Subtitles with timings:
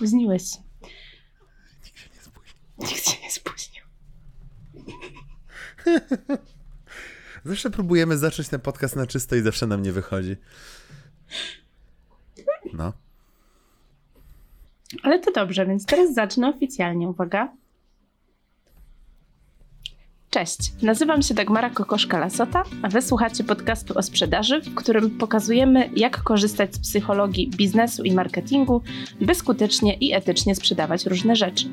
[0.00, 0.58] Spóźniłeś się.
[1.84, 2.62] Nikt się nie spóźnił.
[2.78, 3.84] Nikt się nie spóźnił.
[7.44, 10.36] Zawsze próbujemy zacząć ten podcast na czysto i zawsze nam nie wychodzi.
[12.72, 12.92] No.
[15.02, 17.08] Ale to dobrze, więc teraz zacznę oficjalnie.
[17.08, 17.52] Uwaga.
[20.30, 26.22] Cześć, nazywam się Dagmara Kokoszka-Lasota, a wy słuchacie podcastu o sprzedaży, w którym pokazujemy, jak
[26.22, 28.82] korzystać z psychologii biznesu i marketingu,
[29.20, 31.66] by skutecznie i etycznie sprzedawać różne rzeczy.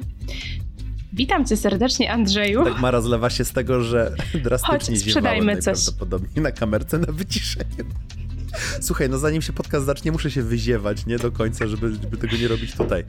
[1.13, 2.63] Witam cię serdecznie, Andrzeju.
[2.63, 4.11] Tak Mara zlewa się z tego, że
[4.43, 5.65] drastycznie Chodź, sprzedajmy coś.
[5.65, 7.85] najprawdopodobniej na kamerce na wyciszeniu.
[8.81, 12.37] Słuchaj, no zanim się podcast zacznie, muszę się wyziewać, nie do końca, żeby, żeby tego
[12.37, 13.03] nie robić tutaj.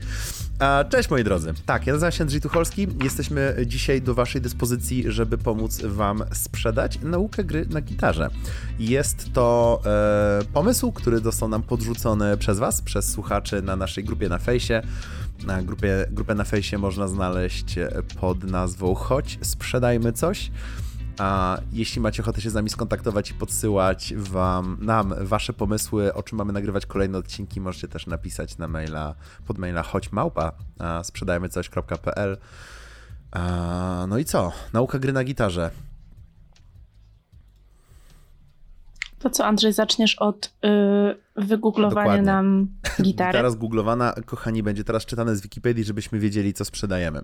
[0.89, 1.53] Cześć moi drodzy.
[1.65, 2.87] Tak, ja nazywam się Andrzej Tucholski.
[3.03, 8.29] Jesteśmy dzisiaj do waszej dyspozycji, żeby pomóc wam sprzedać naukę gry na gitarze.
[8.79, 14.29] Jest to e, pomysł, który został nam podrzucony przez was, przez słuchaczy na naszej grupie
[14.29, 14.81] na fejsie.
[15.45, 17.75] Na grupie, grupę na fejsie można znaleźć
[18.19, 20.51] pod nazwą Chodź, sprzedajmy coś.
[21.19, 26.23] A jeśli macie ochotę się z nami skontaktować i podsyłać wam, nam wasze pomysły, o
[26.23, 29.15] czym mamy nagrywać kolejne odcinki, możecie też napisać na maila,
[29.47, 32.37] pod maila choćmałpa a, sprzedajmycoś.pl
[33.31, 34.51] a, No i co?
[34.73, 35.71] Nauka gry na gitarze.
[39.19, 42.25] To co, Andrzej, zaczniesz od yy, wygooglowania Dokładnie.
[42.25, 42.67] nam
[43.01, 43.31] gitary?
[43.31, 47.21] Gitara zgooglowana, kochani, będzie teraz czytane z Wikipedii, żebyśmy wiedzieli, co sprzedajemy.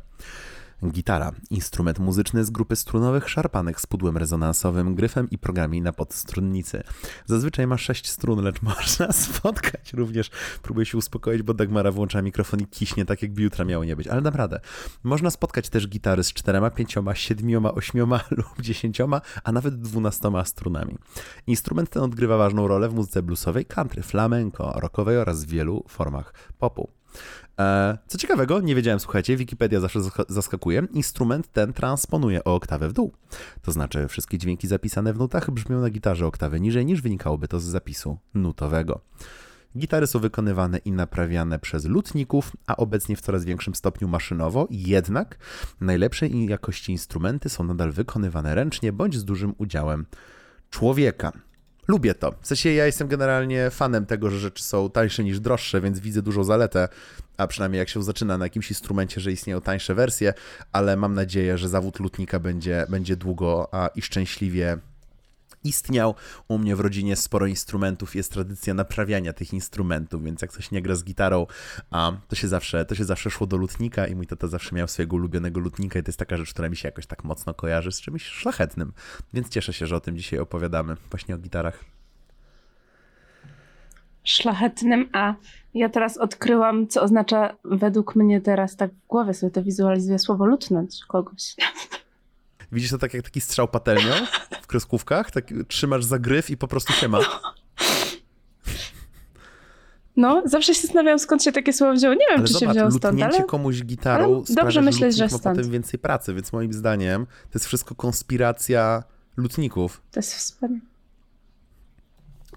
[0.83, 1.31] Gitara.
[1.49, 6.83] Instrument muzyczny z grupy strunowych szarpanych z pudłem rezonansowym, gryfem i progami na podstrunnicy.
[7.25, 10.29] Zazwyczaj ma sześć strun, lecz można spotkać również.
[10.61, 14.07] Próbuję się uspokoić, bo Dagmara włącza mikrofon i kiśnie, tak jakby jutra miało nie być,
[14.07, 14.59] ale dam radę.
[15.03, 20.95] Można spotkać też gitary z czterema, pięcioma, siedmioma, ośmioma lub dziesięcioma, a nawet dwunastoma strunami.
[21.47, 26.33] Instrument ten odgrywa ważną rolę w muzyce bluesowej, country, flamenco, rockowej oraz w wielu formach
[26.59, 26.89] popu.
[27.59, 30.87] E, Co ciekawego, nie wiedziałem, słuchajcie, Wikipedia zawsze zask- zaskakuje.
[30.93, 33.11] Instrument ten transponuje o oktawę w dół.
[33.61, 37.59] To znaczy, wszystkie dźwięki zapisane w nutach brzmią na gitarze oktawę niżej niż wynikałoby to
[37.59, 39.01] z zapisu nutowego.
[39.77, 45.37] Gitary są wykonywane i naprawiane przez lutników, a obecnie w coraz większym stopniu maszynowo, jednak
[45.81, 50.05] najlepszej jakości instrumenty są nadal wykonywane ręcznie bądź z dużym udziałem
[50.69, 51.31] człowieka.
[51.87, 52.31] Lubię to.
[52.41, 56.21] W sensie ja jestem generalnie fanem tego, że rzeczy są tańsze niż droższe, więc widzę
[56.21, 56.87] dużą zaletę,
[57.37, 60.33] a przynajmniej jak się zaczyna na jakimś instrumencie, że istnieją tańsze wersje,
[60.71, 64.77] ale mam nadzieję, że zawód lutnika będzie, będzie długo a, i szczęśliwie
[65.65, 66.15] istniał.
[66.47, 70.81] U mnie w rodzinie sporo instrumentów, jest tradycja naprawiania tych instrumentów, więc jak ktoś nie
[70.81, 71.47] gra z gitarą,
[72.27, 75.15] to, się zawsze, to się zawsze szło do lutnika i mój tata zawsze miał swojego
[75.15, 78.01] ulubionego lutnika i to jest taka rzecz, która mi się jakoś tak mocno kojarzy z
[78.01, 78.93] czymś szlachetnym.
[79.33, 81.85] Więc cieszę się, że o tym dzisiaj opowiadamy, właśnie o gitarach.
[84.23, 85.35] Szlachetnym, a
[85.73, 90.45] ja teraz odkryłam, co oznacza według mnie teraz, tak w głowie sobie to wizualizuję słowo
[90.45, 91.55] lutnąć kogoś.
[92.71, 94.13] Widzisz to tak jak taki strzał patelnią
[94.61, 97.19] w kreskówkach, tak trzymasz za gryf i po prostu się ma.
[100.17, 102.13] No, zawsze się zastanawiam, skąd się takie słowo wzięło.
[102.13, 104.91] Nie wiem, Ale czy się zobacz, wzięło stąd, ale komuś gitarą ale sprawia, dobrze że
[104.91, 105.57] lutnik że ma stąd.
[105.57, 109.03] potem więcej pracy, więc moim zdaniem to jest wszystko konspiracja
[109.37, 110.01] lutników.
[110.11, 110.81] to jest wspaniałe.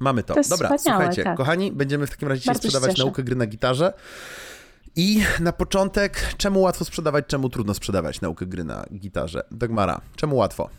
[0.00, 0.34] Mamy to.
[0.34, 1.36] To Dobra, słuchajcie, tak.
[1.36, 3.92] kochani, będziemy w takim razie dzisiaj Bardzo się sprzedawać naukę gry na gitarze.
[5.00, 9.42] I na początek, czemu łatwo sprzedawać, czemu trudno sprzedawać naukę gry na gitarze?
[9.50, 10.70] Dagmara, czemu łatwo?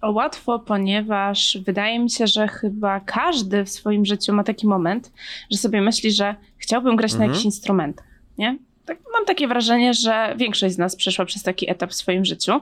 [0.00, 5.12] O, Łatwo, ponieważ wydaje mi się, że chyba każdy w swoim życiu ma taki moment,
[5.50, 7.30] że sobie myśli, że chciałbym grać na Mhm.
[7.30, 8.06] jakichś instrumentach,
[8.38, 8.58] nie?
[8.86, 12.60] Tak, mam takie wrażenie, że większość z nas przeszła przez taki etap w swoim życiu.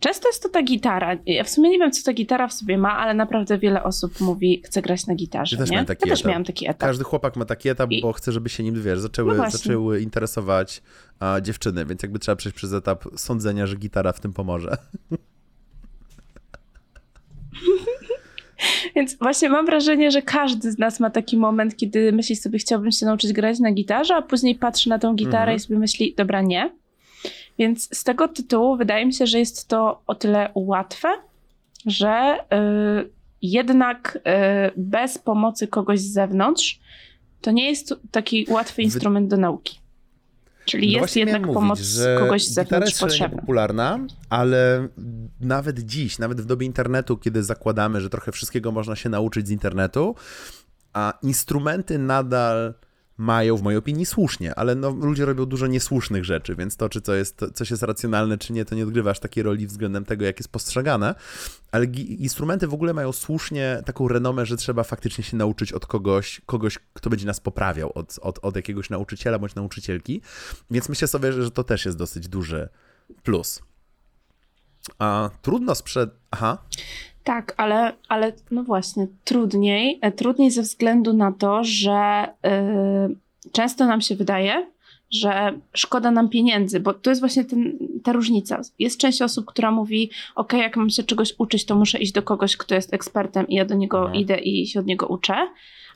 [0.00, 1.16] Często jest to ta gitara.
[1.26, 4.20] Ja w sumie nie wiem, co ta gitara w sobie ma, ale naprawdę wiele osób
[4.20, 5.56] mówi, chce grać na gitarze.
[5.56, 6.28] Ja też miałem taki ja też etap.
[6.30, 6.80] miałem taki etap.
[6.80, 10.00] Każdy chłopak ma taki etap, I- bo chce, żeby się nim, wiesz, zaczęły, No zaczęły
[10.00, 10.82] interesować
[11.20, 14.76] a, dziewczyny, więc jakby trzeba przejść przez etap sądzenia, że gitara w tym pomoże.
[18.96, 22.90] Więc właśnie mam wrażenie, że każdy z nas ma taki moment, kiedy myśli sobie, chciałbym
[22.92, 25.56] się nauczyć grać na gitarze, a później patrzy na tą gitarę Mhm.
[25.56, 26.70] i sobie myśli, dobra, nie.
[27.60, 31.08] Więc z tego tytułu wydaje mi się, że jest to o tyle łatwe,
[31.86, 32.36] że
[33.04, 33.10] y,
[33.42, 34.20] jednak y,
[34.76, 36.80] bez pomocy kogoś z zewnątrz
[37.40, 39.78] to nie jest taki łatwy Wy- instrument do nauki.
[40.64, 43.40] Czyli No jest jednak miałem pomoc mówić, że kogoś z zewnątrz jest potrzebna.
[43.40, 43.98] popularna,
[44.30, 44.88] ale
[45.40, 49.50] nawet dziś, nawet w dobie internetu, kiedy zakładamy, że trochę wszystkiego można się nauczyć z
[49.50, 50.14] internetu,
[50.92, 52.74] a instrumenty nadal
[53.20, 57.00] mają, w mojej opinii, słusznie, ale no, ludzie robią dużo niesłusznych rzeczy, więc to, czy
[57.00, 60.38] co jest, coś jest racjonalne, czy nie, to nie odgrywasz takiej roli względem tego, jak
[60.40, 61.14] jest postrzegane,
[61.72, 66.40] ale instrumenty w ogóle mają słusznie taką renomę, że trzeba faktycznie się nauczyć od kogoś,
[66.46, 70.20] kogoś, kto będzie nas poprawiał, od, od, od jakiegoś nauczyciela bądź nauczycielki,
[70.70, 72.68] więc myślę sobie, że to też jest dosyć duży
[73.22, 73.62] plus.
[74.98, 76.10] A trudno sprzed...
[76.30, 76.58] Aha.
[77.24, 79.98] Tak, ale, ale no właśnie, trudniej.
[80.02, 84.66] E, trudniej ze względu na to, że yy, często nam się wydaje,
[85.10, 88.60] że szkoda nam pieniędzy, bo to jest właśnie ten, ta różnica.
[88.78, 92.22] Jest część osób, która mówi, ok, jak mam się czegoś uczyć, to muszę iść do
[92.22, 94.20] kogoś, kto jest ekspertem i ja do niego mhm.
[94.20, 95.34] idę i się od niego uczę.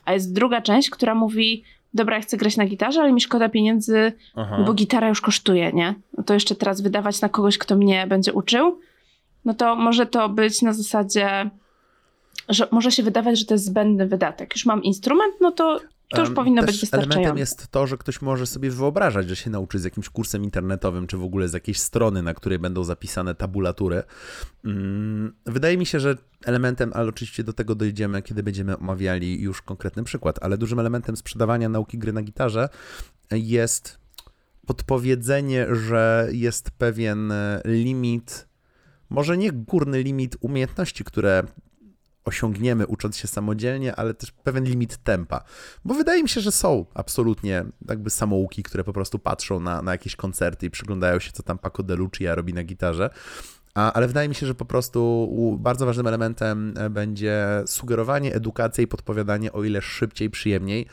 [0.05, 1.63] A jest druga część, która mówi,
[1.93, 4.63] dobra, ja chcę grać na gitarze, ale mi szkoda pieniędzy, Aha.
[4.65, 5.95] bo gitara już kosztuje, nie?
[6.17, 8.79] No to jeszcze teraz wydawać na kogoś, kto mnie będzie uczył,
[9.45, 11.49] no to może to być na zasadzie,
[12.49, 14.55] że może się wydawać, że to jest zbędny wydatek.
[14.55, 17.15] Już mam instrument, no to to już powinno Też być wystarczające.
[17.15, 21.07] Elementem jest to, że ktoś może sobie wyobrażać, że się nauczy z jakimś kursem internetowym,
[21.07, 24.03] czy w ogóle z jakiejś strony, na której będą zapisane tabulatury.
[24.65, 26.15] Mm, wydaje mi się, że
[26.45, 31.17] elementem, ale oczywiście do tego dojdziemy, kiedy będziemy omawiali już konkretny przykład, ale dużym elementem
[31.17, 32.69] sprzedawania nauki gry na gitarze
[33.31, 33.99] jest
[34.67, 37.33] podpowiedzenie, że jest pewien
[37.65, 38.47] limit
[39.09, 41.43] może nie górny limit umiejętności, które
[42.25, 45.43] osiągniemy ucząc się samodzielnie, ale też pewien limit tempa.
[45.85, 49.91] Bo wydaje mi się, że są absolutnie jakby samouki, które po prostu patrzą na, na
[49.91, 53.09] jakieś koncerty i przyglądają się, co tam Paco de Lucia robi na gitarze.
[53.75, 55.29] A, ale wydaje mi się, że po prostu
[55.59, 60.87] bardzo ważnym elementem będzie sugerowanie, edukacja i podpowiadanie o ile szybciej, przyjemniej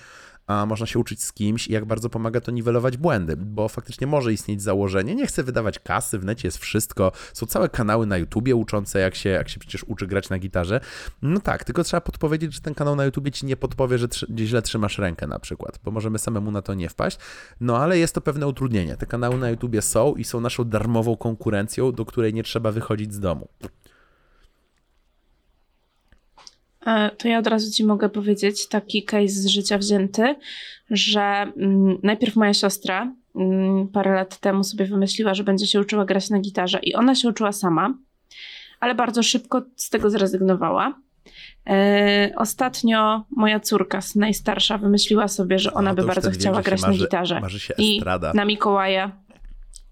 [0.47, 4.07] a można się uczyć z kimś i jak bardzo pomaga to niwelować błędy, bo faktycznie
[4.07, 8.17] może istnieć założenie, nie chcę wydawać kasy, w necie jest wszystko, są całe kanały na
[8.17, 10.81] YouTubie uczące, jak się, jak się przecież uczy grać na gitarze.
[11.23, 14.49] No tak, tylko trzeba podpowiedzieć, że ten kanał na YouTubie ci nie podpowie, że gdzieś
[14.49, 17.19] źle trzymasz rękę na przykład, bo możemy samemu na to nie wpaść,
[17.61, 18.97] no ale jest to pewne utrudnienie.
[18.97, 23.15] Te kanały na YouTubie są i są naszą darmową konkurencją, do której nie trzeba wychodzić
[23.15, 23.49] z domu.
[23.65, 23.69] E,
[27.19, 30.35] to ja od razu Ci mogę powiedzieć taki case z życia wzięty,
[30.91, 36.05] że mm, najpierw moja siostra mm, parę lat temu sobie wymyśliła, że będzie się uczyła
[36.05, 37.95] grać na gitarze i ona się uczyła sama,
[38.81, 40.95] ale bardzo szybko z tego zrezygnowała.
[41.67, 46.99] E, ostatnio moja córka, najstarsza, wymyśliła sobie, że ona no, by bardzo chciała grać marzy,
[46.99, 47.41] na gitarze.
[47.41, 48.03] Marzy się I
[48.35, 49.13] na Mikołaja,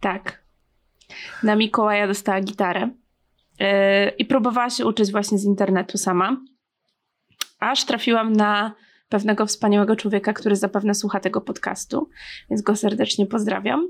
[0.00, 0.44] tak,
[1.42, 2.90] na Mikołaja dostała gitarę.
[3.60, 6.36] E, I próbowała się uczyć właśnie z internetu sama
[7.60, 8.74] aż trafiłam na
[9.10, 12.08] pewnego wspaniałego człowieka, który zapewne słucha tego podcastu,
[12.50, 13.88] więc go serdecznie pozdrawiam,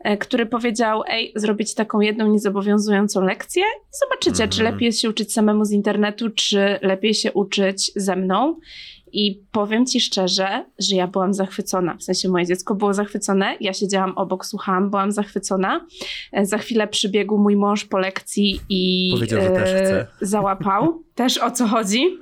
[0.00, 4.74] e, który powiedział: Ej, zrobić taką jedną niezobowiązującą lekcję i zobaczycie, czy mhm.
[4.74, 8.56] lepiej jest się uczyć samemu z internetu, czy lepiej się uczyć ze mną.
[9.14, 11.96] I powiem ci szczerze, że ja byłam zachwycona.
[11.96, 15.86] W sensie moje dziecko było zachwycone, ja siedziałam obok, słuchałam, byłam zachwycona.
[16.32, 20.00] E, za chwilę przybiegł mój mąż po lekcji i Powiedział, że też chce.
[20.00, 21.02] E, załapał.
[21.14, 22.18] Też o co chodzi.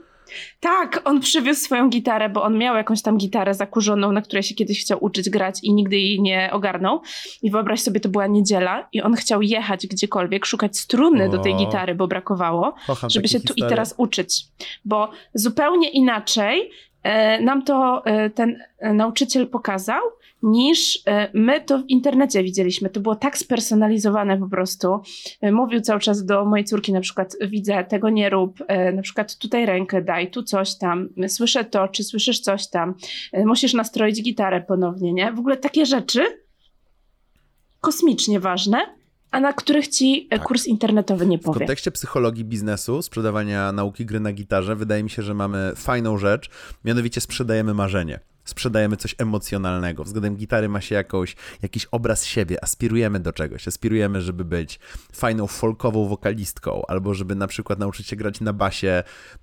[0.60, 4.54] Tak, on przywiózł swoją gitarę, bo on miał jakąś tam gitarę zakurzoną, na której się
[4.54, 7.02] kiedyś chciał uczyć grać i nigdy jej nie ogarnął.
[7.42, 11.28] I wyobraź sobie, to była niedziela i on chciał jechać gdziekolwiek, szukać struny o.
[11.28, 12.74] do tej gitary, bo brakowało,
[13.08, 14.44] żeby się tu i teraz uczyć.
[14.84, 16.70] Bo zupełnie inaczej
[17.02, 20.02] e, nam to e, ten e, nauczyciel pokazał,
[20.42, 22.90] niż e, my to w internecie widzieliśmy.
[22.90, 25.00] To było tak spersonalizowane po prostu.
[25.40, 29.02] E, mówił cały czas do mojej córki, na przykład widzę, tego nie rób, e, na
[29.02, 32.94] przykład tutaj rękę daj, tu coś tam, słyszę to, czy słyszysz coś tam,
[33.44, 35.32] musisz nastroić gitarę ponownie, nie?
[35.32, 36.22] W ogóle takie rzeczy
[37.80, 38.78] kosmicznie ważne,
[39.30, 40.42] a na których ci tak.
[40.42, 41.56] kurs internetowy nie powie.
[41.56, 46.18] W kontekście psychologii biznesu, sprzedawania nauki gry na gitarze, wydaje mi się, że mamy fajną
[46.18, 46.50] rzecz,
[46.84, 50.04] mianowicie sprzedajemy marzenie sprzedajemy coś emocjonalnego.
[50.04, 54.80] Względem gitary ma się jakąś, jakiś obraz siebie, aspirujemy do czegoś, aspirujemy, żeby być
[55.12, 59.02] fajną folkową wokalistką, albo żeby na przykład nauczyć się grać na basie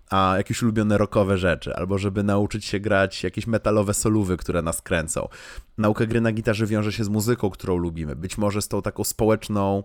[0.09, 4.81] a jakieś ulubione rockowe rzeczy, albo żeby nauczyć się grać jakieś metalowe solówy, które nas
[4.81, 5.27] kręcą.
[5.77, 9.03] Nauka gry na gitarze wiąże się z muzyką, którą lubimy, być może z tą taką
[9.03, 9.83] społeczną,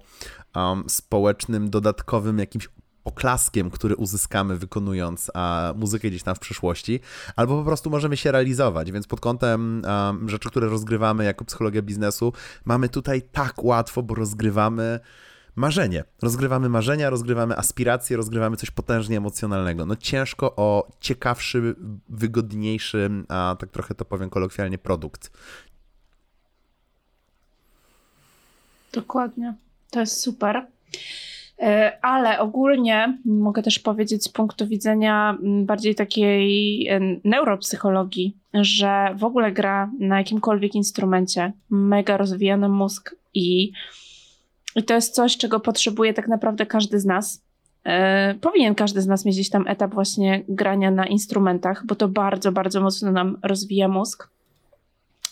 [0.57, 2.69] um, społecznym, dodatkowym jakimś
[3.05, 7.01] oklaskiem, który uzyskamy wykonując a, muzykę gdzieś tam w przyszłości,
[7.37, 11.83] albo po prostu możemy się realizować, więc pod kątem a, rzeczy, które rozgrywamy jako psychologia
[11.83, 12.33] biznesu,
[12.65, 15.01] mamy tutaj tak łatwo, bo rozgrywamy
[15.57, 16.05] marzenie.
[16.23, 19.87] Rozgrywamy marzenia, rozgrywamy aspiracje, rozgrywamy coś potężnie emocjonalnego.
[19.87, 21.75] No ciężko o ciekawszy,
[22.09, 25.31] wygodniejszy, a tak trochę to powiem kolokwialnie, produkt.
[28.93, 29.55] Dokładnie.
[29.91, 30.67] To jest super.
[31.63, 39.25] E, ale ogólnie mogę też powiedzieć z punktu widzenia bardziej takiej e, neuropsychologii, że w
[39.25, 43.73] ogóle gra na jakimkolwiek instrumencie mega rozwijany mózg i,
[44.77, 47.45] i to jest coś, czego potrzebuje tak naprawdę każdy z nas.
[47.85, 52.09] E, powinien każdy z nas mieć gdzieś tam etap właśnie grania na instrumentach, bo to
[52.09, 54.29] bardzo, bardzo mocno nam rozwija mózg.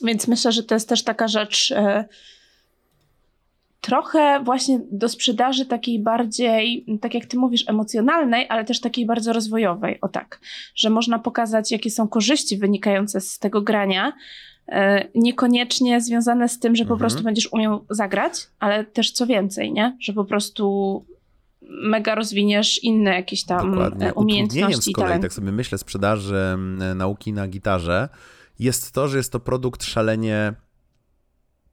[0.04, 1.74] Więc myślę, że to jest też taka rzecz
[3.80, 9.32] trochę właśnie do sprzedaży takiej bardziej, tak jak ty mówisz, emocjonalnej, ale też takiej bardzo
[9.32, 9.98] rozwojowej.
[10.00, 10.40] O tak,
[10.74, 14.12] że można pokazać, jakie są korzyści wynikające z tego grania.
[14.68, 16.98] E, niekoniecznie związane z tym, że po mhm.
[17.00, 19.96] prostu będziesz umiał zagrać, ale też co więcej, nie?
[20.00, 21.04] Że po prostu
[21.62, 24.14] mega rozwiniesz inne jakieś tam Dokładnie.
[24.14, 24.92] umiejętności.
[24.92, 26.56] z kolei, tak sobie myślę, sprzedaży
[26.94, 28.08] nauki na gitarze
[28.58, 30.54] jest to, że jest to produkt szalenie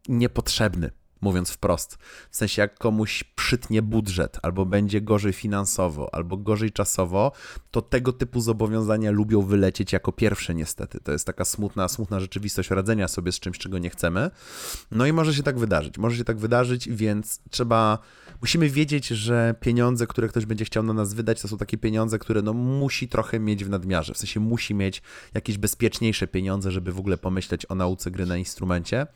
[0.07, 1.97] niepotrzebny mówiąc wprost.
[2.29, 7.31] W sensie, jak komuś przytnie budżet, albo będzie gorzej finansowo, albo gorzej czasowo,
[7.71, 10.99] to tego typu zobowiązania lubią wylecieć jako pierwsze, niestety.
[10.99, 14.31] To jest taka smutna, smutna rzeczywistość radzenia sobie z czymś, czego nie chcemy.
[14.91, 15.97] No i może się tak wydarzyć.
[15.97, 17.99] Może się tak wydarzyć, więc trzeba.
[18.41, 22.19] Musimy wiedzieć, że pieniądze, które ktoś będzie chciał na nas wydać, to są takie pieniądze,
[22.19, 24.13] które no musi trochę mieć w nadmiarze.
[24.13, 25.01] W sensie musi mieć
[25.33, 29.07] jakieś bezpieczniejsze pieniądze, żeby w ogóle pomyśleć o nauce gry na instrumencie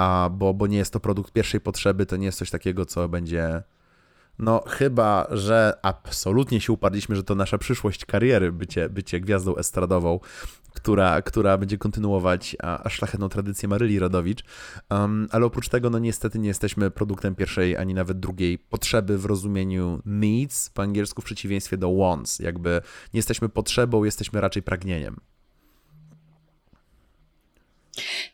[0.00, 3.08] a bo, bo nie jest to produkt pierwszej potrzeby, to nie jest coś takiego, co
[3.08, 3.62] będzie.
[4.38, 10.20] No, chyba, że absolutnie się uparliśmy, że to nasza przyszłość kariery, bycie, bycie gwiazdą estradową,
[10.74, 12.56] która, która będzie kontynuować
[12.88, 14.44] szlachetną tradycję Maryli Rodowicz.
[14.90, 19.24] Um, ale oprócz tego, no niestety nie jesteśmy produktem pierwszej ani nawet drugiej potrzeby w
[19.24, 22.38] rozumieniu needs, po angielsku w przeciwieństwie do wants.
[22.38, 22.70] Jakby
[23.14, 25.16] nie jesteśmy potrzebą, jesteśmy raczej pragnieniem.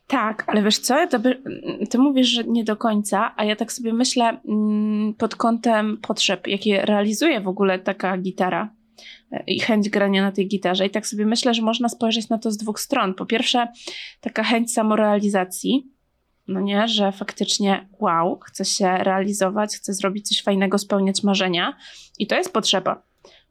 [0.07, 1.43] Tak, ale wiesz co, to by,
[1.91, 6.47] ty mówisz, że nie do końca, a ja tak sobie myślę mm, pod kątem potrzeb,
[6.47, 8.71] jakie realizuje w ogóle taka gitara
[9.33, 10.87] e, i chęć grania na tej gitarze.
[10.87, 13.15] I tak sobie myślę, że można spojrzeć na to z dwóch stron.
[13.15, 13.69] Po pierwsze,
[14.21, 15.91] taka chęć samorealizacji,
[16.49, 21.77] no nie, że faktycznie wow, chcę się realizować, chcę zrobić coś fajnego, spełniać marzenia
[22.19, 23.06] i to jest potrzeba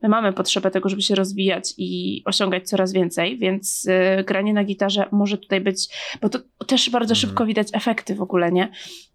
[0.06, 3.86] my mamy potrzebę tego, żeby się rozwijać i osiągać coraz więcej, więc
[4.20, 5.88] y, granie na gitarze może tutaj być,
[6.22, 7.16] bo to też bardzo mhm.
[7.16, 8.72] szybko widać efekty w ogóle, nie?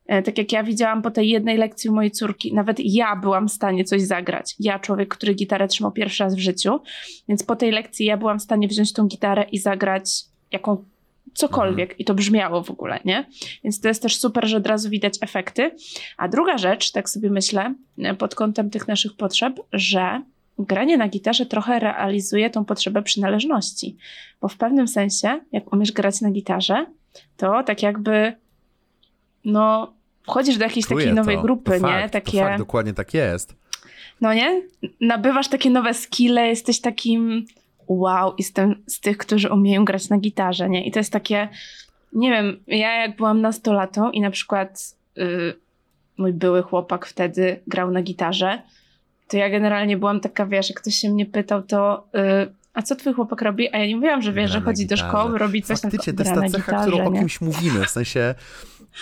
[0.06, 3.48] E, tak jak ja widziałam po tej jednej lekcji u mojej córki, nawet ja byłam
[3.48, 4.56] w stanie coś zagrać.
[4.60, 6.80] Ja, człowiek, który gitarę trzymał pierwszy raz w życiu,
[7.28, 10.10] więc po tej lekcji ja byłam w stanie wziąć tą gitarę i zagrać
[10.52, 10.84] jaką
[11.34, 11.98] cokolwiek mhm.
[11.98, 13.26] i to brzmiało w ogóle, nie?
[13.64, 15.70] Więc to jest też super, że od razu widać efekty.
[16.16, 20.22] A druga rzecz, tak sobie myślę, e, pod kątem tych naszych potrzeb, że
[20.64, 23.96] granie na gitarze trochę realizuje tą potrzebę przynależności,
[24.40, 26.86] bo w pewnym sensie, jak umiesz grać na gitarze,
[27.36, 28.32] to tak jakby,
[29.44, 31.42] no, wchodzisz do jakiejś Czuję takiej nowej to.
[31.42, 32.00] grupy, to nie?
[32.00, 32.40] Fakt, takie.
[32.40, 33.54] Fakt, dokładnie tak jest.
[34.20, 34.62] No nie?
[35.00, 37.46] Nabywasz takie nowe skille, jesteś takim
[37.88, 40.86] wow, jestem z tych, którzy umieją grać na gitarze, nie?
[40.86, 41.48] I to jest takie,
[42.12, 45.54] nie wiem, ja jak byłam nastolatą i na przykład yy,
[46.16, 48.62] mój były chłopak wtedy grał na gitarze,
[49.30, 52.20] to ja generalnie byłam taka, wiesz, jak ktoś się mnie pytał, to yy,
[52.74, 53.74] a co twój chłopak robi?
[53.74, 56.22] A ja nie mówiłam, że wiesz, że chodzi do szkoły, robi coś Faktycznie, na to
[56.22, 57.18] jest ta cecha, gitarze, którą nie?
[57.18, 58.34] o kimś mówimy, w sensie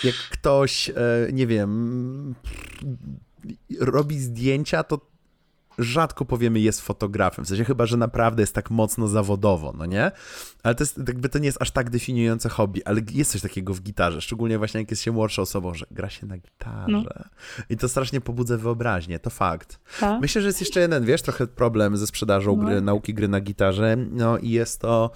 [0.03, 0.93] jak ktoś, e,
[1.33, 2.35] nie wiem,
[3.79, 5.08] robi zdjęcia, to
[5.79, 10.11] rzadko powiemy jest fotografem, w sensie chyba, że naprawdę jest tak mocno zawodowo, no nie?
[10.63, 13.73] Ale to jest, jakby to nie jest aż tak definiujące hobby, ale jest coś takiego
[13.73, 16.87] w gitarze, szczególnie właśnie jak jest się młodszą osobą, że gra się na gitarze.
[16.87, 17.03] No.
[17.69, 19.79] I to strasznie pobudza wyobraźnię, to fakt.
[19.99, 20.21] Tak?
[20.21, 22.63] Myślę, że jest jeszcze jeden, wiesz, trochę problem ze sprzedażą no.
[22.63, 25.11] gry, nauki gry na gitarze, no i jest to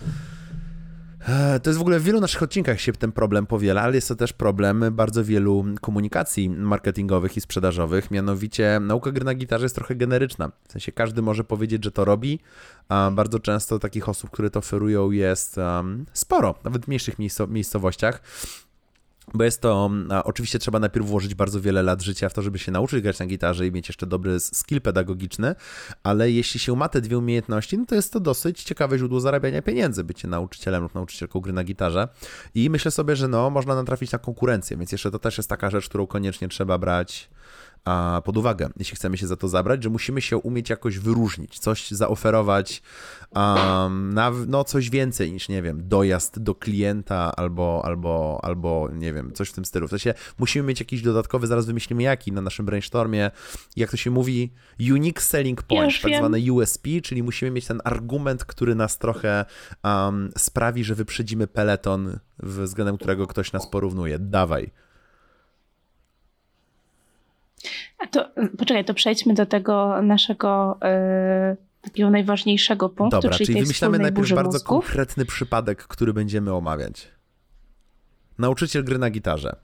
[1.63, 4.15] to jest w ogóle w wielu naszych odcinkach się ten problem powiela, ale jest to
[4.15, 8.11] też problem bardzo wielu komunikacji marketingowych i sprzedażowych.
[8.11, 10.51] Mianowicie nauka gry na gitarze jest trochę generyczna.
[10.67, 12.39] W sensie każdy może powiedzieć, że to robi,
[13.11, 15.55] bardzo często takich osób, które to oferują jest
[16.13, 17.15] sporo, nawet w mniejszych
[17.47, 18.21] miejscowościach.
[19.33, 19.91] Bo jest to,
[20.23, 23.25] oczywiście trzeba najpierw włożyć bardzo wiele lat życia w to, żeby się nauczyć grać na
[23.25, 25.55] gitarze i mieć jeszcze dobry skill pedagogiczny,
[26.03, 29.61] ale jeśli się ma te dwie umiejętności, no to jest to dosyć ciekawe źródło zarabiania
[29.61, 32.07] pieniędzy, bycie nauczycielem lub nauczycielką gry na gitarze.
[32.55, 35.69] I myślę sobie, że no, można natrafić na konkurencję, więc jeszcze to też jest taka
[35.69, 37.29] rzecz, którą koniecznie trzeba brać
[38.23, 41.91] pod uwagę, jeśli chcemy się za to zabrać, że musimy się umieć jakoś wyróżnić, coś
[41.91, 42.81] zaoferować,
[43.35, 49.13] um, na, no coś więcej niż, nie wiem, dojazd do klienta albo, albo, albo, nie
[49.13, 49.87] wiem, coś w tym stylu.
[49.87, 53.31] W sensie musimy mieć jakiś dodatkowy, zaraz wymyślimy jaki na naszym brainstormie,
[53.75, 54.53] jak to się mówi,
[54.91, 59.45] unique selling point, tak zwane USP, czyli musimy mieć ten argument, który nas trochę
[59.83, 64.19] um, sprawi, że wyprzedzimy peleton, względem którego ktoś nas porównuje.
[64.19, 64.82] Dawaj.
[68.00, 70.79] A to poczekaj, to przejdźmy do tego naszego
[71.50, 74.67] yy, takiego najważniejszego punktu, Dobra, czyli, czyli wymyślamy najpierw bardzo mózgów.
[74.86, 77.08] konkretny przypadek, który będziemy omawiać.
[78.39, 79.55] Nauczyciel gry na gitarze.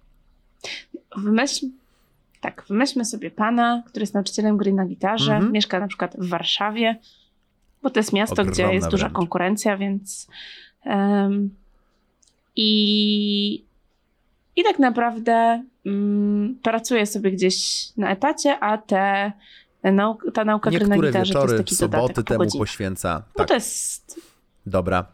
[1.18, 1.66] Wymyśl,
[2.42, 5.52] tak, wymyślmy sobie pana, który jest nauczycielem gry na gitarze, Mhm.
[5.52, 7.00] mieszka na przykład w Warszawie,
[7.84, 9.16] bo to jest miasto, gdzie Ogromna jest duża wręcz.
[9.16, 10.28] konkurencja, więc
[12.56, 13.64] i,
[14.56, 19.32] i tak naprawdę mm, pracuje sobie gdzieś na etacie, a te,
[19.84, 22.62] nauk, ta nauka gry na Niektóre gitarze to jest wieczory, taki soboty temu godzinach.
[22.62, 23.24] poświęca.
[23.28, 24.22] No Tak, to jest
[24.66, 25.06] dobra.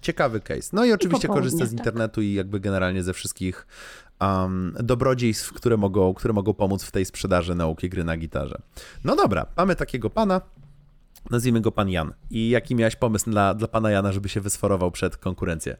[0.00, 0.70] Ciekawy case.
[0.72, 1.78] No i oczywiście popołudnie, korzysta z tak.
[1.78, 3.66] internetu i jakby generalnie ze wszystkich
[4.20, 8.58] um, dobrodziejstw, które mogą, które mogą pomóc w tej sprzedaży nauki gry na gitarze.
[9.04, 10.40] No dobra, mamy takiego pana,
[11.30, 12.12] nazwijmy go pan Jan.
[12.30, 15.76] I jaki miałeś pomysł dla, dla pana Jana, żeby się wysforował przed konkurencję?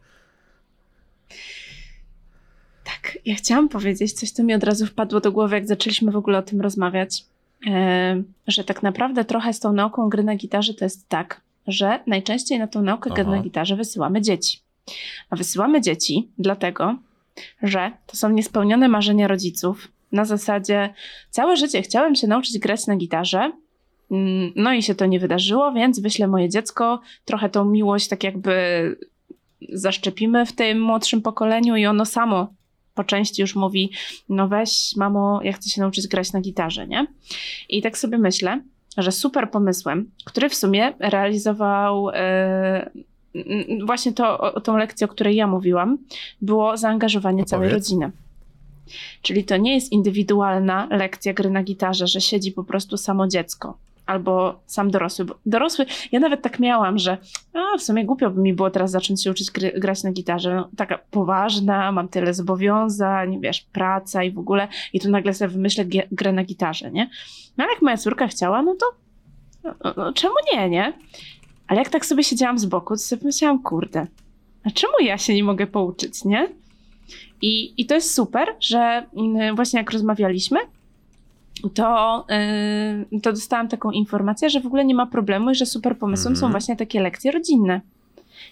[3.03, 6.17] Tak, ja chciałam powiedzieć, coś to mi od razu wpadło do głowy, jak zaczęliśmy w
[6.17, 7.25] ogóle o tym rozmawiać,
[7.67, 12.01] e, że tak naprawdę trochę z tą nauką gry na gitarze to jest tak, że
[12.07, 14.59] najczęściej na tą naukę gry na gitarze wysyłamy dzieci.
[15.31, 16.97] A wysyłamy dzieci dlatego,
[17.63, 19.89] że to są niespełnione marzenia rodziców.
[20.13, 20.95] Na zasadzie
[21.31, 23.53] całe życie chciałem się nauczyć grać na gitarze,
[24.11, 28.25] mm, no i się to nie wydarzyło, więc wyślę moje dziecko, trochę tą miłość tak
[28.25, 28.97] jakby
[29.73, 32.49] zaszczepimy w tym młodszym pokoleniu i ono samo
[32.97, 33.91] po części już mówi,
[34.29, 37.07] no weź mamo, ja chcę się nauczyć grać na gitarze, nie?
[37.69, 38.61] I tak sobie myślę,
[38.99, 42.09] że super pomysłem, który w sumie realizował
[43.35, 45.99] n- właśnie to, o, tą lekcję, o której ja mówiłam,
[46.43, 47.89] było zaangażowanie całej Opowiedz.
[47.89, 48.11] rodziny.
[49.23, 53.79] Czyli to nie jest indywidualna lekcja gry na gitarze, że siedzi po prostu samo dziecko
[54.07, 55.25] albo sam dorosły.
[55.25, 57.19] Bo dorosły, ja nawet tak miałam, że
[57.53, 60.55] a, w sumie głupio by mi było teraz zacząć się uczyć gry, grać na gitarze.
[60.55, 64.69] No, taka poważna, mam tyle zobowiązań, wiesz, praca i w ogóle.
[64.93, 67.11] I tu nagle sobie wymyślę grę na gitarze, nie?
[67.57, 68.87] No ale jak moja córka chciała, no to
[69.65, 70.93] no, no, no, czemu nie, nie?
[71.69, 74.07] Ale jak tak sobie siedziałam z boku, to sobie pomyślałam, kurde,
[74.65, 76.49] a czemu ja się nie mogę pouczyć, nie?
[77.43, 80.59] I, I to jest super, że mm, właśnie jak rozmawialiśmy,
[81.75, 82.25] to,
[83.11, 86.37] yy, to dostałam taką informację, że w ogóle nie ma problemu i że super pomysłem
[86.37, 86.53] są Mhm.
[86.53, 87.81] właśnie takie lekcje rodzinne.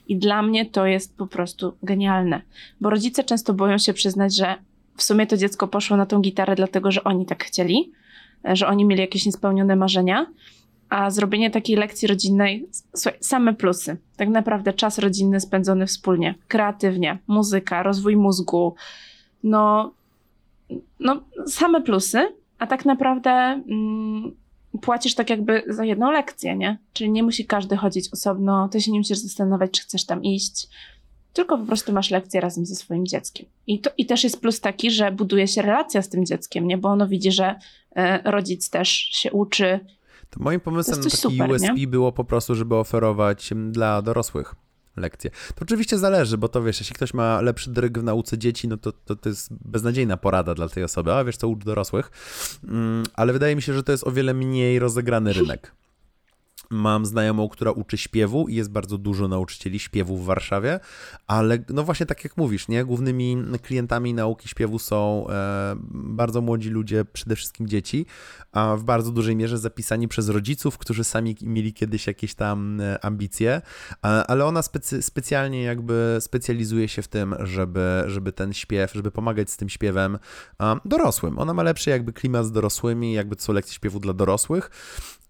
[0.09, 2.43] I dla mnie to jest po prostu genialne,
[2.81, 4.55] bo rodzice często boją się przyznać, że
[4.97, 7.93] w sumie to dziecko poszło na tą gitarę dlatego, że oni tak chcieli,
[8.49, 10.27] e, że oni mieli jakieś niespełnione marzenia,
[10.88, 13.97] a zrobienie takiej lekcji rodzinnej, słuchaj, same plusy.
[14.17, 18.75] Tak naprawdę czas rodzinny spędzony wspólnie, kreatywnie, muzyka, rozwój mózgu,
[19.43, 19.93] no,
[21.01, 24.37] no same plusy, a tak naprawdę mm,
[24.81, 26.79] płacisz tak jakby za jedną lekcję, nie?
[26.93, 30.69] Czyli nie musi każdy chodzić osobno, ty się nie musisz zastanawiać, czy chcesz tam iść,
[31.33, 33.47] tylko po prostu masz lekcję razem ze swoim dzieckiem.
[33.67, 36.79] I, to, I też jest plus taki, że buduje się relacja z tym dzieckiem, nie?
[36.79, 37.55] Bo ono widzi, że
[37.97, 39.81] e, rodzic też się uczy.
[40.31, 41.87] To moim pomysłem To na taki super, USP nie?
[41.87, 44.55] było po prostu, żeby oferować mm, dla dorosłych
[44.96, 45.30] lekcje.
[45.30, 48.76] To oczywiście zależy, bo to wiesz, jeśli ktoś ma lepszy dryg w nauce dzieci, no
[48.76, 52.11] to, to, to jest beznadziejna porada dla tej osoby, a wiesz co, ucz dorosłych.
[52.68, 55.72] Mm, ale wydaje mi się, że to jest o wiele mniej rozegrany rynek.
[56.70, 60.81] Mam znajomą, która uczy śpiewu i jest bardzo dużo nauczycieli śpiewu w Warszawie,
[61.27, 62.85] ale no właśnie tak jak mówisz, nie?
[62.85, 68.07] Głównymi klientami nauki śpiewu są e, bardzo młodzi ludzie, przede wszystkim dzieci,
[68.53, 73.05] a w bardzo dużej mierze zapisani przez rodziców, którzy sami mieli kiedyś jakieś tam e,
[73.05, 73.62] ambicje,
[74.03, 79.11] a, ale ona specy, specjalnie jakby specjalizuje się w tym, żeby, żeby ten śpiew, żeby
[79.11, 80.18] pomagać z tym śpiewem
[80.85, 81.38] dorosłym.
[81.38, 84.70] Ona ma lepszy jakby klimat z dorosłymi, jakby to są lekcje śpiewu dla dorosłych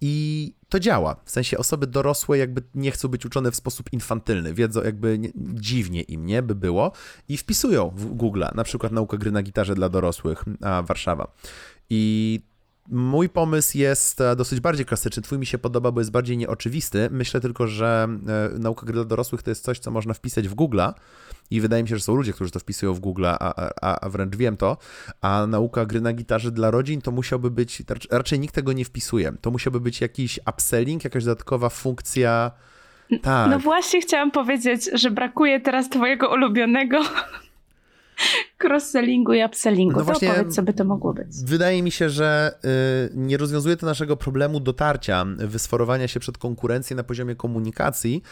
[0.07, 1.17] i to działa.
[1.25, 5.31] W sensie osoby dorosłe jakby nie chcą być uczone w sposób infantylny, wiedzą jakby nie,
[5.35, 6.93] dziwnie im, nie, by było
[7.29, 11.33] i wpisują w Google na przykład naukę gry na gitarze dla dorosłych, a Warszawa.
[11.91, 12.41] I
[12.89, 15.23] Mój pomysł jest e, dosyć bardziej klasyczny.
[15.23, 17.09] Twój mi się podoba, bo jest bardziej nieoczywisty.
[17.11, 18.09] Myślę tylko, że
[18.55, 20.81] e, nauka gry dla dorosłych to jest coś, co można wpisać w Google
[21.51, 23.39] i wydaje mi się, że są ludzie, którzy to wpisują w Google, a,
[23.83, 24.77] a, a wręcz wiem to.
[25.21, 28.85] A nauka gry na gitarze dla rodzin to musiałby być, rac- raczej nikt tego nie
[28.85, 29.33] wpisuje.
[29.41, 32.51] To musiałby być jakiś upselling, jakaś dodatkowa funkcja.
[33.23, 33.51] Tak.
[33.51, 37.03] No właśnie chciałam powiedzieć, że brakuje teraz twojego ulubionego
[38.65, 39.93] cross-sellingu i upsellingu.
[39.93, 41.27] No to właśnie- opowiedz, co by to mogło być.
[41.45, 46.97] Wydaje mi się, że y, nie rozwiązuje to naszego problemu dotarcia, wysforowania się przed konkurencją
[46.97, 48.23] na poziomie komunikacji,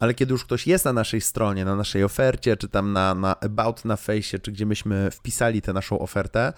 [0.00, 3.40] ale kiedy już ktoś jest na naszej stronie, na naszej ofercie, czy tam na, na
[3.40, 6.52] About na fejsie, czy gdzie myśmy wpisali tę naszą ofertę,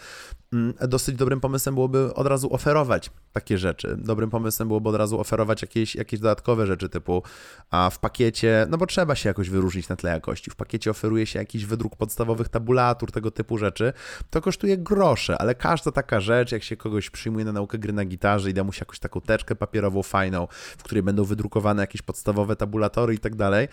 [0.88, 3.96] dosyć dobrym pomysłem byłoby od razu oferować takie rzeczy.
[3.98, 7.22] Dobrym pomysłem byłoby od razu oferować jakieś, jakieś dodatkowe rzeczy typu
[7.70, 11.26] a w pakiecie, no bo trzeba się jakoś wyróżnić na tle jakości, w pakiecie oferuje
[11.26, 13.92] się jakiś wydruk podstawowych tabulatur, tego typu rzeczy,
[14.30, 18.04] to kosztuje grosze, ale każda taka rzecz, jak się kogoś przyjmuje na naukę gry na
[18.04, 22.02] gitarze i da mu się jakąś taką teczkę papierową fajną, w której będą wydrukowane jakieś
[22.02, 23.68] podstawowe tabulatory i tak dalej,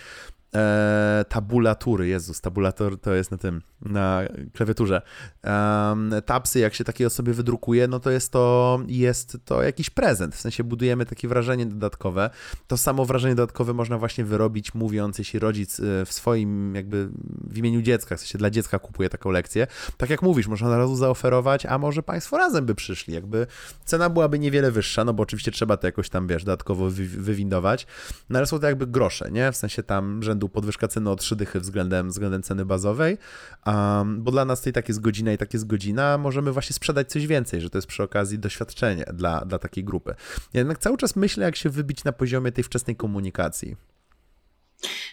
[0.56, 4.22] e, tabulatury, Jezus, tabulator to jest na tym, na
[4.54, 5.02] klawiaturze.
[5.46, 10.36] E, tapsy, jak się takiej osobie wydrukuje, no to jest to, jest to jakiś prezent,
[10.36, 12.30] w sensie budujemy takie wrażenie dodatkowe.
[12.68, 17.10] To samo wrażenie dodatkowe można właśnie wyrobić, mówiąc, jeśli rodzic e, w swoim, jakby
[17.48, 20.74] w imieniu dziecka, w sensie dla dziecka kupuje taką lekcję, tak jak mówisz, można od
[20.74, 23.48] razu zaoferować, a może Państwo razem by przyszli, jakby
[23.86, 27.88] cena byłaby niewiele wyższa, no bo oczywiście trzeba to jakoś tam, wiesz, dodatkowo wy wywindować,
[28.30, 29.52] no ale są to jakby grosze, nie?
[29.52, 33.18] W sensie tam rzędu podwyżka ceny o trzy dychy względem, względem ceny bazowej,
[33.66, 36.74] um, bo dla nas to i tak jest godzina i tak jest godzina, możemy właśnie
[36.74, 40.16] sprzedać coś więcej, że to jest przy okazji doświadczenie dla, dla takiej grupy.
[40.54, 43.76] Ja jednak cały czas myślę, jak się wybić na poziomie tej wczesnej komunikacji.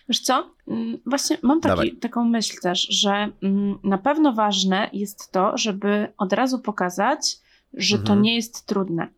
[0.08, 0.50] Wiesz co?
[0.68, 6.12] Mm, właśnie mam taki, taką myśl też, że mm, na pewno ważne jest to, żeby
[6.18, 7.38] od razu pokazać,
[7.74, 8.06] że mhm.
[8.06, 9.08] to nie jest trudne.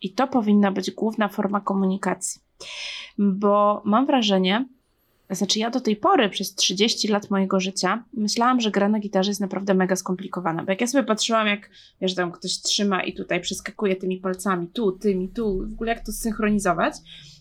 [0.00, 2.40] I to powinna być główna forma komunikacji.
[3.18, 4.66] Bo mam wrażenie,
[5.30, 9.30] znaczy, ja do tej pory, przez 30 lat mojego życia, myślałam, że gra na gitarze
[9.30, 10.64] jest naprawdę mega skomplikowana.
[10.64, 14.68] Bo jak ja sobie patrzyłam, jak wiesz, tam ktoś trzyma i tutaj przeskakuje tymi palcami,
[14.68, 16.94] tu, tymi, tu, w ogóle jak to zsynchronizować,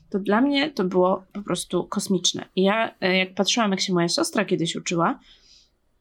[0.10, 2.46] to dla mnie to było po prostu kosmiczne.
[2.56, 5.20] I ja, e, jak patrzyłam, jak się moja siostra kiedyś uczyła,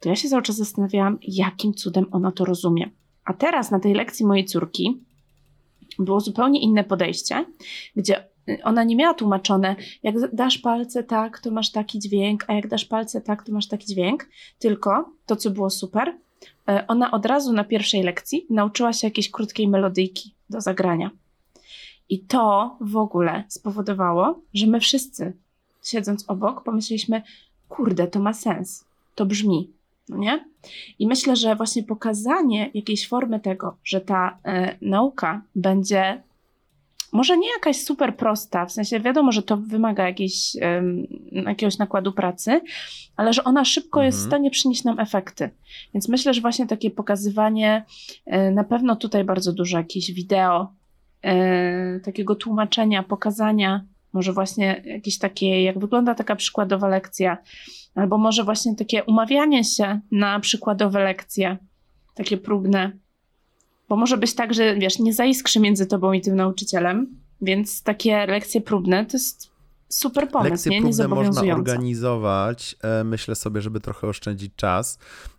[0.00, 2.90] to ja się cały czas zastanawiałam, jakim cudem ona to rozumie.
[3.24, 5.00] A teraz na tej lekcji mojej córki
[5.98, 7.44] było zupełnie inne podejście,
[7.96, 8.27] gdzie
[8.62, 12.84] ona nie miała tłumaczone, jak dasz palce tak, to masz taki dźwięk, a jak dasz
[12.84, 16.14] palce tak, to masz taki dźwięk, tylko to, co było super,
[16.68, 21.10] e, ona od razu na pierwszej lekcji nauczyła się jakiejś krótkiej melodyjki do zagrania.
[22.08, 25.32] I to w ogóle spowodowało, że my wszyscy,
[25.84, 27.22] siedząc obok, pomyśleliśmy,
[27.68, 28.84] kurde, to ma sens,
[29.14, 29.70] to brzmi,
[30.08, 30.44] no nie?
[30.98, 36.22] I myślę, że właśnie pokazanie jakiejś formy tego, że ta e, nauka będzie
[37.12, 42.12] może nie jakaś super prosta, w sensie wiadomo, że to wymaga jakiejś, um, jakiegoś nakładu
[42.12, 42.60] pracy,
[43.16, 44.06] ale że ona szybko mhm.
[44.06, 44.30] jest w mhm.
[44.30, 45.50] stanie przynieść nam efekty.
[45.94, 47.84] Więc myślę, że właśnie takie pokazywanie,
[48.26, 50.72] e, na pewno tutaj bardzo dużo jakieś wideo,
[51.22, 57.38] e, takiego tłumaczenia, pokazania, może właśnie jakieś takie, jak wygląda taka przykładowa lekcja,
[57.94, 61.56] albo może właśnie takie umawianie się na przykładowe lekcje,
[62.14, 62.92] takie próbne
[63.88, 67.06] bo może być tak, że wiesz, nie zaiskrzy między tobą i tym nauczycielem,
[67.40, 69.50] więc takie lekcje próbne to jest
[69.88, 70.80] super pomysł, lekcje nie?
[70.80, 74.98] próbne można organizować, e, myślę sobie, żeby trochę oszczędzić czas,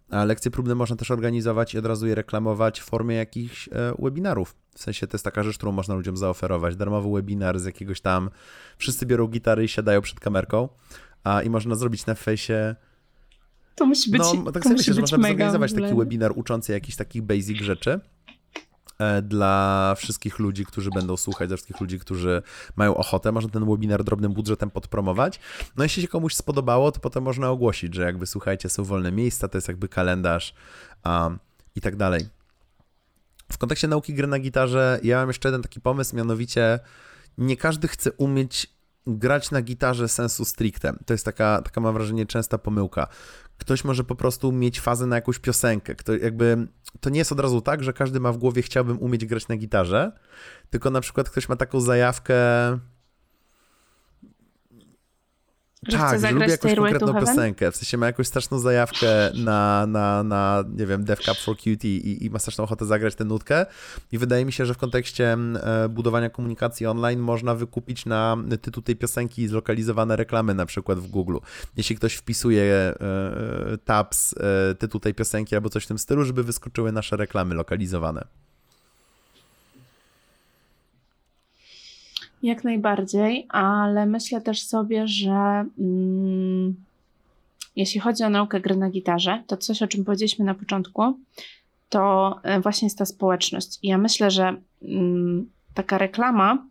[0.09, 3.71] a lekcje próbne można też organizować i od razu je reklamować w formie jakichś e,
[3.99, 4.55] webinarów.
[4.75, 6.75] W sensie to jest taka rzecz, którą można ludziom zaoferować.
[6.75, 8.29] Darmowy webinar z jakiegoś tam,
[8.77, 10.69] wszyscy biorą gitary i siadają przed kamerką,
[11.23, 12.75] a i można zrobić na fejsie
[13.75, 17.21] to musi być No, tak sobie myślę, że można zorganizować taki webinar uczący jakichś takich
[17.21, 17.99] basic rzeczy
[19.23, 22.41] dla wszystkich ludzi, którzy będą słuchać, dla wszystkich ludzi, którzy
[22.75, 23.31] mają ochotę.
[23.31, 25.39] Można ten webinar drobnym budżetem podpromować.
[25.77, 29.47] No jeśli się komuś spodobało, to potem można ogłosić, że jakby słuchajcie, są wolne miejsca,
[29.47, 30.53] to jest jakby kalendarz
[31.05, 31.39] um,
[31.75, 32.27] i tak dalej.
[33.51, 36.79] W kontekście nauki gry na gitarze ja mam jeszcze jeden taki pomysł, mianowicie
[37.38, 38.67] nie każdy chce umieć
[39.07, 40.93] grać na gitarze sensu stricte.
[41.05, 43.07] To jest taka, taka mam wrażenie, częsta pomyłka.
[43.60, 45.95] Ktoś może po prostu mieć fazę na jakąś piosenkę.
[45.95, 46.67] Kto, jakby,
[47.00, 49.58] to nie jest od razu tak, że każdy ma w głowie chciałbym umieć grać na
[49.58, 50.12] gitarze,
[50.69, 52.36] tylko na przykład ktoś ma taką zajawkę
[55.88, 57.72] że tak, że lubi jakąś konkretną piosenkę.
[57.72, 61.98] W sensie ma jakąś straszną zajawkę na, na, na nie wiem, Death Cup for Cutie
[61.98, 63.65] i, i ma straszną ochotę zagrać tę nutkę.
[64.12, 68.84] I wydaje mi się, że w kontekście e, budowania komunikacji online można wykupić na tytuł
[68.84, 71.38] tej piosenki zlokalizowane reklamy na przykład w Google.
[71.78, 73.02] Jeśli ktoś wpisuje e,
[73.74, 74.36] e tabs,
[74.80, 78.48] tytuł tej piosenki albo coś w tym stylu, żeby wyskoczyły nasze reklamy lokalizowane.
[82.43, 86.75] Jak najbardziej, ale myślę też sobie, że mm,
[87.75, 91.19] jeśli chodzi o naukę gry na gitarze, to coś, o czym powiedzieliśmy na początku,
[91.89, 93.80] to e, właśnie jest ta społeczność.
[93.84, 96.65] I ja myślę, że mm, taka reklama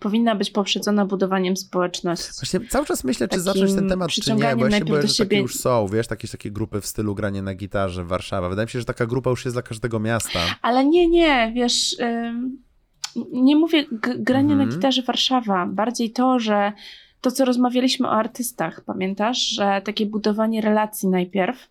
[0.00, 2.32] powinna być poprzedzona budowaniem społeczności.
[2.40, 5.08] Właśnie cały czas myślę, czy zacząć ten temat, czy nie, bo ja się boję, że
[5.08, 5.28] siebie...
[5.28, 8.48] takie już są, wiesz, takie, takie grupy w stylu granie na gitarze Warszawa.
[8.48, 10.40] Wydaje mi się, że taka grupa już jest dla każdego miasta.
[10.62, 11.96] Ale nie, nie, wiesz
[13.32, 13.84] nie mówię
[14.18, 14.68] granie mhm.
[14.68, 16.72] na gitarze Warszawa, bardziej to, że
[17.20, 21.70] to, co rozmawialiśmy o artystach, pamiętasz, że takie budowanie relacji najpierw,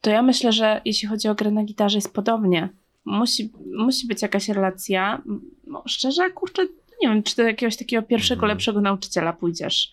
[0.00, 2.68] to ja myślę, że jeśli chodzi o grę na gitarze jest podobnie.
[3.04, 5.22] Musi, musi być jakaś relacja.
[5.66, 6.62] No, szczerze, kurczę,
[7.02, 8.48] nie wiem, czy do jakiegoś takiego pierwszego, mhm.
[8.50, 9.92] lepszego nauczyciela pójdziesz.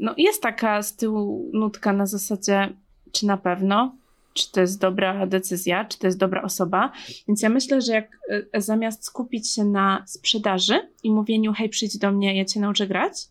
[0.00, 2.72] No jest taka z tyłu nutka na zasadzie,
[3.12, 3.94] czy na pewno,
[4.32, 6.92] czy to jest dobra decyzja, czy to jest dobra osoba.
[7.28, 8.18] Więc ja myślę, że jak
[8.52, 12.86] e, zamiast skupić się na sprzedaży i mówieniu, hej, przyjdź do mnie, ja cię nauczę
[12.86, 13.28] grać,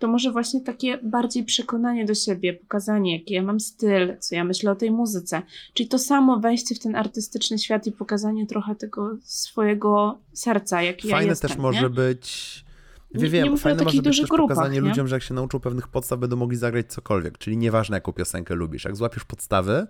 [0.00, 4.44] to może właśnie takie bardziej przekonanie do siebie, pokazanie, jaki ja mam styl, co ja
[4.44, 5.42] myślę o tej muzyce.
[5.74, 11.08] Czyli to samo wejście w ten artystyczny świat i pokazanie trochę tego swojego serca, jaki
[11.08, 11.48] Fajne ja jestem.
[11.48, 12.64] Fajne też może być
[13.14, 14.88] nie, wiem, nie fajne może być też grupach, pokazanie nie?
[14.88, 18.54] ludziom, że jak się nauczą pewnych podstaw, będą mogli zagrać cokolwiek, czyli nieważne jaką piosenkę
[18.54, 18.84] lubisz.
[18.84, 19.86] Jak złapiesz podstawy,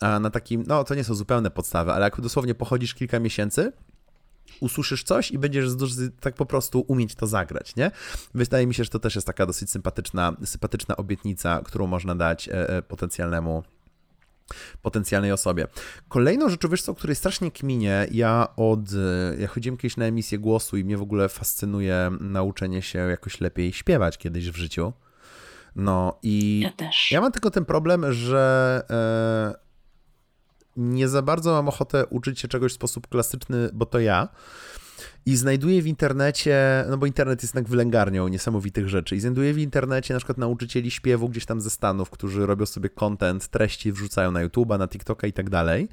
[0.00, 3.72] a na takim, no to nie są zupełne podstawy, ale jak dosłownie pochodzisz kilka miesięcy,
[4.60, 5.70] usłyszysz coś i będziesz
[6.20, 7.90] tak po prostu umieć to zagrać, nie?
[8.34, 12.48] Wydaje mi się, że to też jest taka dosyć sympatyczna, sympatyczna obietnica, którą można dać
[12.48, 13.62] e, e, potencjalnemu
[14.82, 15.66] potencjalnej osobie.
[16.08, 20.04] Kolejną rzeczą, wiesz co, o której strasznie kminie, ja od, e, ja chodziłem kiedyś na
[20.04, 24.92] emisję głosu i mnie w ogóle fascynuje nauczenie się jakoś lepiej śpiewać kiedyś w życiu.
[25.76, 27.12] No i ja, też.
[27.12, 29.66] ja mam tylko ten problem, że e,
[30.76, 34.28] nie za bardzo mam ochotę uczyć się czegoś w sposób klasyczny, bo to ja.
[35.26, 39.58] I znajduję w internecie, no bo internet jest jednak wylęgarnią niesamowitych rzeczy, i znajduję w
[39.58, 44.32] internecie na przykład nauczycieli śpiewu gdzieś tam ze Stanów, którzy robią sobie content, treści wrzucają
[44.32, 45.88] na YouTube'a, na TikToka i tak dalej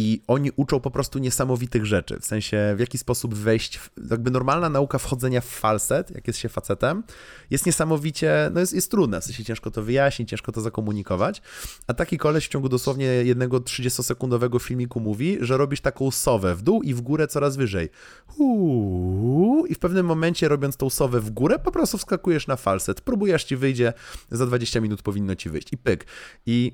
[0.00, 4.30] i oni uczą po prostu niesamowitych rzeczy, w sensie w jaki sposób wejść, w, jakby
[4.30, 7.02] normalna nauka wchodzenia w falset, jak jest się facetem,
[7.50, 11.42] jest niesamowicie, no jest, jest trudna, w sensie ciężko to wyjaśnić, ciężko to zakomunikować,
[11.86, 16.62] a taki koleś w ciągu dosłownie jednego 30-sekundowego filmiku mówi, że robisz taką sowę w
[16.62, 17.88] dół i w górę coraz wyżej.
[18.38, 23.00] Uuu, I w pewnym momencie robiąc tą sowę w górę, po prostu wskakujesz na falset,
[23.00, 23.92] próbujesz ci wyjdzie,
[24.30, 25.72] za 20 minut powinno ci wyjść.
[25.72, 26.06] I pyk.
[26.46, 26.72] I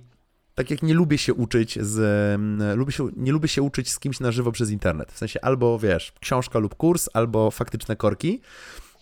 [0.56, 1.98] tak jak nie lubię się uczyć z,
[2.34, 5.12] mm, lubię się, nie lubię się uczyć z kimś na żywo przez internet.
[5.12, 8.40] W sensie albo, wiesz, książka lub kurs, albo faktyczne korki,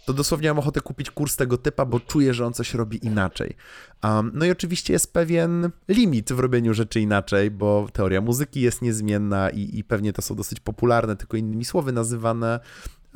[0.07, 3.57] to dosłownie mam ochotę kupić kurs tego typa, bo czuję, że on coś robi inaczej.
[4.05, 8.83] Um, no i oczywiście jest pewien limit w robieniu rzeczy inaczej, bo teoria muzyki jest
[8.83, 12.61] niezmienna i, i pewnie to są dosyć popularne, tylko innymi słowy nazywane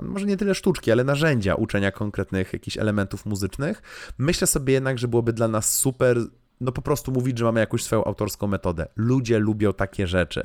[0.03, 3.83] może nie tyle sztuczki, ale narzędzia uczenia konkretnych jakichś elementów muzycznych.
[4.18, 6.18] Myślę sobie jednak, że byłoby dla nas super
[6.61, 8.87] no po prostu mówić, że mamy jakąś swoją autorską metodę.
[8.97, 10.42] Ludzie lubią takie rzeczy.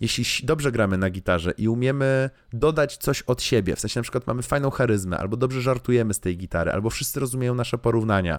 [0.00, 4.26] Jeśli dobrze gramy na gitarze i umiemy dodać coś od siebie, w sensie na przykład
[4.26, 8.38] mamy fajną charyzmę, albo dobrze żartujemy z tej gitary, albo wszyscy rozumieją nasze porównania,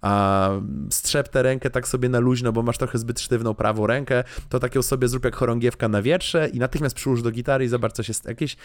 [0.00, 0.50] a
[0.90, 4.60] strzep tę rękę tak sobie na luźno, bo masz trochę zbyt sztywną prawą rękę, to
[4.60, 8.02] taką sobie zrób jak chorągiewka na wietrze i natychmiast przyłóż do gitary i zobacz, co
[8.02, 8.12] się...
[8.24, 8.56] Jakieś...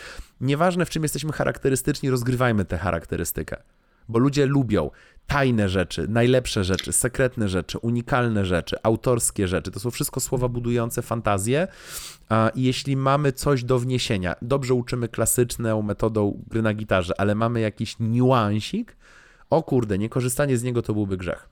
[0.42, 3.58] Nieważne, w czym jesteśmy charakterystyczni, rozgrywajmy tę charakterystykę
[4.10, 4.90] bo ludzie lubią
[5.30, 9.72] tajne rzeczy, najlepsze rzeczy, sekretne rzeczy, unikalne rzeczy, autorskie rzeczy.
[9.72, 11.68] To są wszystko słowa budujące fantazję.
[12.56, 17.60] I jeśli mamy coś do wniesienia, dobrze uczymy klasyczną metodą gry na gitarze, ale mamy
[17.60, 18.98] jakiś niuansik,
[19.50, 21.50] o kurde, niekorzystanie z niego to byłby grzech.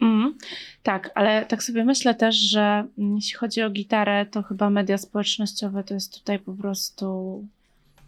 [0.00, 0.34] Mm,
[0.82, 5.84] tak, ale tak sobie myślę też, że jeśli chodzi o gitarę, to chyba media społecznościowe
[5.84, 7.44] to jest tutaj po prostu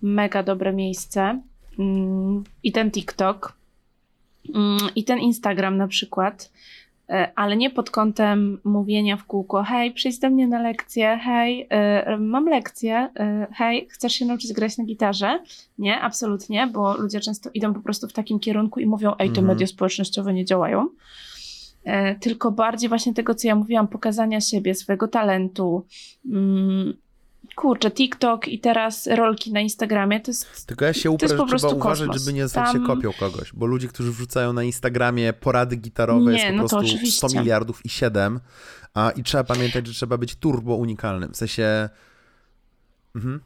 [0.03, 1.40] mega dobre miejsce.
[1.79, 3.53] Mm, I ten TikTok,
[4.55, 6.53] mm, i ten Instagram na przykład,
[7.09, 11.67] e, ale nie pod kątem mówienia w kółko, hej, przyjdź do mnie na lekcję, hej,
[11.71, 15.43] e, mam lekcję, e, hej, chcesz się nauczyć grać na gitarze?
[15.79, 19.41] Nie, absolutnie, bo ludzie często idą po prostu w takim kierunku i mówią, ej, te
[19.41, 19.47] mhm.
[19.47, 20.89] media społecznościowe nie działają.
[22.21, 25.87] Tylko bardziej właśnie tego, co ja mówiłam, pokazania siebie, swojego talentu,
[26.27, 26.95] mm,
[27.57, 31.74] kurczę, TikTok i teraz rolki na Instagramie, to jest Tylko ja się uprę, że trzeba
[31.74, 32.22] uważać, kosmos.
[32.22, 32.81] żeby nie stać Tam...
[32.81, 36.68] się kopią kogoś, bo ludzie, którzy wrzucają na Instagramie porady gitarowe nie, jest po no
[36.68, 38.40] prostu 100 miliardów i 7,
[38.94, 41.88] a i trzeba pamiętać, że trzeba być turbo unikalnym, w sensie...
[43.14, 43.40] Mhm.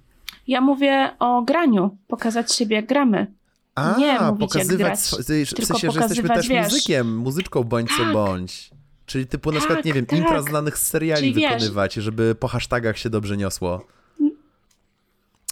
[0.47, 3.35] Ja mówię o graniu, pokazać siebie jak gramy.
[3.75, 7.99] A, nie mówić pokazywać, grać, w sensie, że jesteśmy też wiesz, muzykiem, muzyczką bądź tak.
[7.99, 8.71] co bądź.
[9.07, 10.43] Czyli typu na przykład, nie wiem, tak.
[10.43, 13.87] znanych z seriali Czyli wykonywać, wiesz, żeby po hashtagach się dobrze niosło.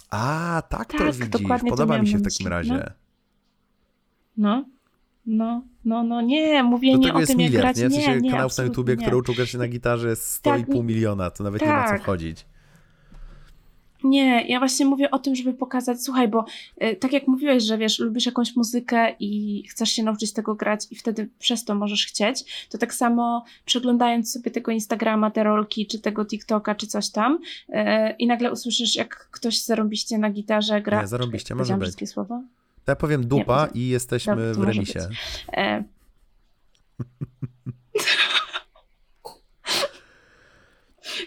[0.09, 1.47] A, tak, tak to widzisz.
[1.69, 2.93] Podoba mi się w takim razie.
[4.37, 4.65] No.
[5.25, 5.63] no.
[5.85, 7.77] No, no, nie, mówię nie o tym, miliard, jak grać.
[7.77, 10.83] Nie, w sensie nie, kanałów na YouTubie, które uczą grać na gitarze jest 100,5 tak,
[10.83, 11.69] miliona, to nawet tak.
[11.69, 12.03] nie ma co tak.
[12.03, 12.45] chodzić.
[14.03, 16.45] Nie, ja właśnie mówię o tym, żeby pokazać, słuchaj, bo
[16.83, 20.85] y, tak jak mówiłeś, że wiesz, lubisz jakąś muzykę i chcesz się nauczyć tego grać
[20.91, 25.87] i wtedy przez to możesz chcieć, to tak samo przeglądając sobie tego Instagrama, te rolki,
[25.87, 27.39] czy tego TikToka, czy coś tam
[27.69, 27.73] y,
[28.19, 31.01] i nagle usłyszysz, jak ktoś zarobiście na gitarze gra.
[31.01, 32.09] Nie, zarobiście, może być.
[32.09, 32.41] słowo?
[32.85, 34.99] To ja powiem dupa nie, i jesteśmy w remisie.
[35.57, 35.83] E...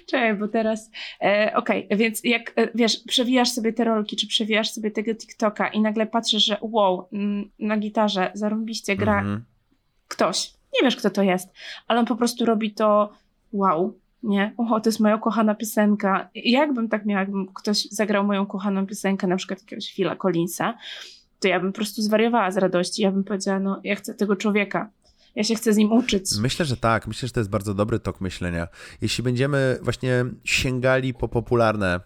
[0.06, 0.90] Cześć, bo teraz,
[1.22, 5.14] e, okej, okay, więc jak, e, wiesz, przewijasz sobie te rolki, czy przewijasz sobie tego
[5.14, 9.40] TikToka i nagle patrzysz, że wow, m, na gitarze zarąbiście gra mm -hmm.
[10.08, 11.52] ktoś, nie wiesz kto to jest,
[11.86, 13.12] ale on po prostu robi to
[13.52, 14.54] wow, nie?
[14.56, 16.28] Oho, to jest moja kochana piosenka.
[16.34, 20.74] Jakbym tak miała, jakbym ktoś zagrał moją kochaną piosenkę, na przykład jakiegoś Phila Collinsa,
[21.40, 23.02] to ja bym po prostu zwariowała z radości.
[23.02, 24.90] Ja bym powiedziała, no ja chcę tego człowieka.
[25.36, 26.24] Ja się chcę z nim uczyć.
[26.38, 27.06] Myślę, że tak.
[27.06, 28.68] Myślę, że to jest bardzo dobry tok myślenia.
[29.00, 32.00] Jeśli będziemy właśnie sięgali po popularne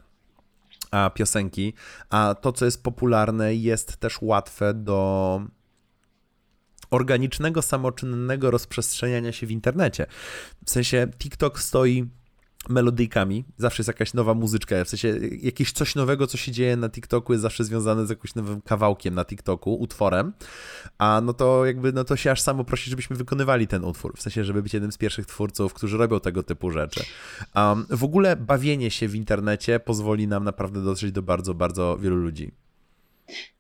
[0.91, 1.75] a, piosenki,
[2.11, 5.43] a to, co jest popularne, jest też łatwe do
[6.91, 10.07] organicznego, samoczynnego rozprzestrzeniania się w internecie.
[10.65, 12.09] W sensie TikTok stoi
[12.69, 16.89] melodyjkami, zawsze jest jakaś nowa muzyczka, w sensie jakieś coś nowego, co się dzieje na
[16.89, 20.33] TikToku jest zawsze związane z jakimś nowym kawałkiem na TikToku, utworem,
[20.99, 24.23] a no to jakby, no to się aż samo prosi, żebyśmy wykonywali ten utwór, w
[24.23, 27.05] sensie, żeby być jednym z pierwszych twórców, którzy robią tego typu rzeczy.
[27.57, 32.17] Um, w ogóle bawienie się w internecie pozwoli nam naprawdę dotrzeć do bardzo, bardzo wielu
[32.17, 32.53] ludzi.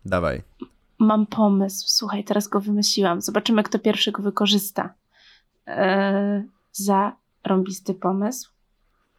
[0.05, 0.43] Dawaj.
[0.99, 4.95] Mam pomysł, słuchaj, teraz go wymyśliłam, zobaczymy, kto pierwszy go wykorzysta.
[5.67, 8.51] Eee, za rąbisty pomysł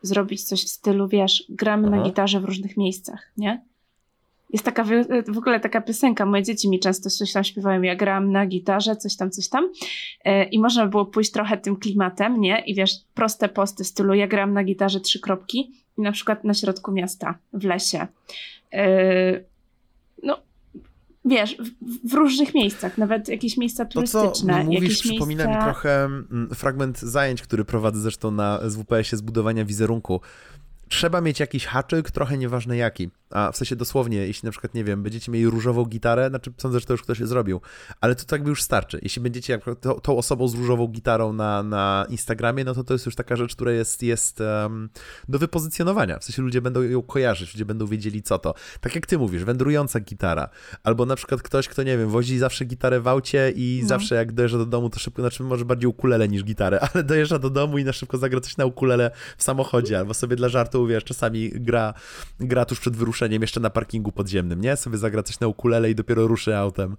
[0.02, 1.98] zrobić coś w stylu, wiesz, gramy Aha.
[1.98, 3.62] na gitarze w różnych miejscach, nie?
[4.54, 4.84] Jest taka
[5.28, 8.96] w ogóle taka piosenka, moje dzieci mi często coś tam śpiewają, ja grałam na gitarze,
[8.96, 9.70] coś tam, coś tam
[10.24, 12.64] e, i można było pójść trochę tym klimatem, nie?
[12.66, 16.44] I wiesz, proste posty w stylu, ja grałam na gitarze trzy kropki i na przykład
[16.44, 18.08] na środku miasta, w lesie.
[18.74, 19.44] E,
[20.24, 20.38] no,
[21.26, 24.54] wiesz, w, w, różnych miejscach, nawet jakieś miejsca turystyczne.
[24.54, 25.60] To, co mówisz, przypomina miejsca...
[25.60, 30.22] mi trochę mm, fragment zajęć, który prowadzę zresztą na SWPS-ie zbudowania wizerunku
[30.92, 33.10] trzeba mieć jakiś haczyk, trochę nieważne jaki.
[33.30, 36.80] A w sensie dosłownie, jeśli na przykład, nie wiem, będziecie mieli różową gitarę, znaczy sądzę,
[36.80, 37.62] że to już ktoś zrobił,
[38.02, 39.00] ale to tak by już starczy.
[39.02, 42.94] Jeśli będziecie jak to, tą osobą z różową gitarą na, na Instagramie, no to to
[42.94, 44.90] jest już taka rzecz, która jest, jest um,
[45.30, 46.20] do wypozycjonowania.
[46.20, 48.54] W sensie ludzie będą ją kojarzyć, ludzie będą wiedzieli co to.
[48.82, 50.50] Tak jak ty mówisz, wędrująca gitara.
[50.84, 53.88] Albo na przykład ktoś, kto, nie wiem, wozi zawsze gitarę w aucie i no.
[53.88, 57.40] zawsze jak dojeżdża do domu, to szybko, znaczy może bardziej ukulele niż gitarę, ale dojeżdża
[57.40, 60.81] do domu i na szybko zagra coś na ukulele w samochodzie, albo sobie dla żartu,
[60.88, 61.94] wiesz, czasami gra,
[62.40, 64.76] gra tuż przed wyruszeniem jeszcze na parkingu podziemnym, nie?
[64.76, 66.98] Sobie zagra coś na ukulele i dopiero ruszy autem.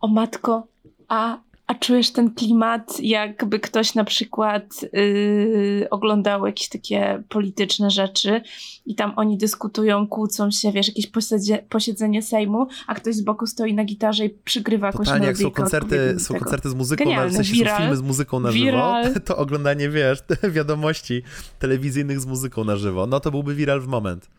[0.00, 0.66] O matko,
[1.08, 8.40] a a czujesz ten klimat, jakby ktoś na przykład yy, oglądał jakieś takie polityczne rzeczy
[8.86, 13.46] i tam oni dyskutują, kłócą się, wiesz, jakieś posiedzenie, posiedzenie Sejmu, a ktoś z boku
[13.46, 17.26] stoi na gitarze i przygrywa jakąś Totalnie, jak są koncerty, są koncerty z muzyką, na,
[17.26, 18.94] w sensie viral, są filmy z muzyką na żywo,
[19.26, 20.18] to oglądanie, wiesz,
[20.56, 21.22] wiadomości
[21.58, 24.30] telewizyjnych z muzyką na żywo, no to byłby viral w moment.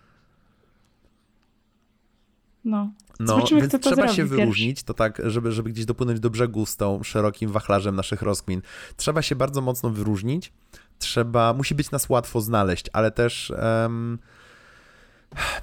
[2.65, 2.89] No.
[3.19, 6.77] No, Zobaczymy, więc trzeba się wyróżnić, to tak, żeby, żeby gdzieś dopłynąć do brzegu z
[6.77, 8.61] tą szerokim wachlarzem naszych rozkmin.
[8.97, 10.53] Trzeba się bardzo mocno wyróżnić,
[10.99, 13.53] trzeba, musi być nas łatwo znaleźć, ale też...
[13.81, 14.19] Um,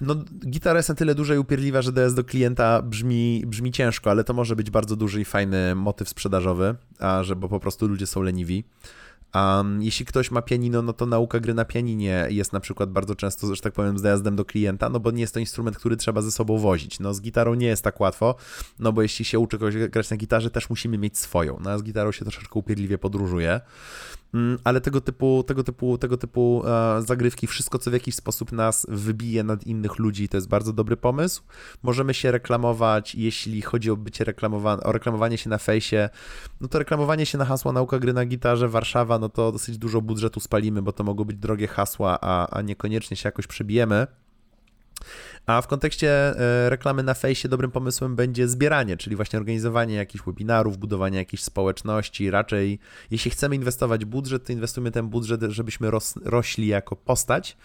[0.01, 0.15] no,
[0.47, 4.25] gitara jest na tyle duża i upierdliwa, że dojazd do klienta brzmi, brzmi ciężko, ale
[4.25, 8.07] to może być bardzo duży i fajny motyw sprzedażowy, a że bo po prostu ludzie
[8.07, 8.65] są leniwi.
[9.35, 13.15] Um, jeśli ktoś ma pianino, no to nauka gry na pianinie jest na przykład bardzo
[13.15, 15.97] często, że tak powiem, z dojazdem do klienta, no bo nie jest to instrument, który
[15.97, 17.01] trzeba ze sobą wozić.
[17.01, 18.35] No z gitarą nie jest tak łatwo,
[18.79, 21.59] no bo jeśli się uczy kogoś grać na gitarze, też musimy mieć swoją.
[21.61, 23.61] No a z gitarą się troszeczkę upierdliwie podróżuje.
[24.35, 28.53] Mm, ale tego typu, tego typu, tego typu e, zagrywki, wszystko co w jakiś sposób
[28.53, 31.43] nas wybije nad innych ludzi, to jest bardzo dobry pomysł.
[31.83, 36.09] Możemy się reklamować, jeśli chodzi o bycie reklamowane, o reklamowanie się na fejsie,
[36.61, 40.01] no to reklamowanie się na hasła nauka gry na gitarze Warszawa, no to dosyć dużo
[40.01, 44.07] budżetu spalimy, bo to mogą być drogie hasła, a, a niekoniecznie się jakoś przebijemy.
[45.47, 50.25] A w kontekście e, reklamy na fejsie dobrym pomysłem będzie zbieranie, czyli właśnie organizowanie jakichś
[50.25, 52.31] webinarów, budowanie jakiejś społeczności.
[52.31, 52.79] Raczej,
[53.11, 57.57] jeśli chcemy inwestować budżet, to inwestujmy ten budżet, żebyśmy ros rośli jako postać,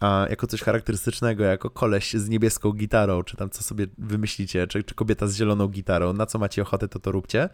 [0.00, 4.82] a jako coś charakterystycznego, jako koleś z niebieską gitarą, czy tam co sobie wymyślicie, czy,
[4.82, 6.12] czy kobieta z zieloną gitarą.
[6.12, 7.48] Na co macie ochotę, to to róbcie.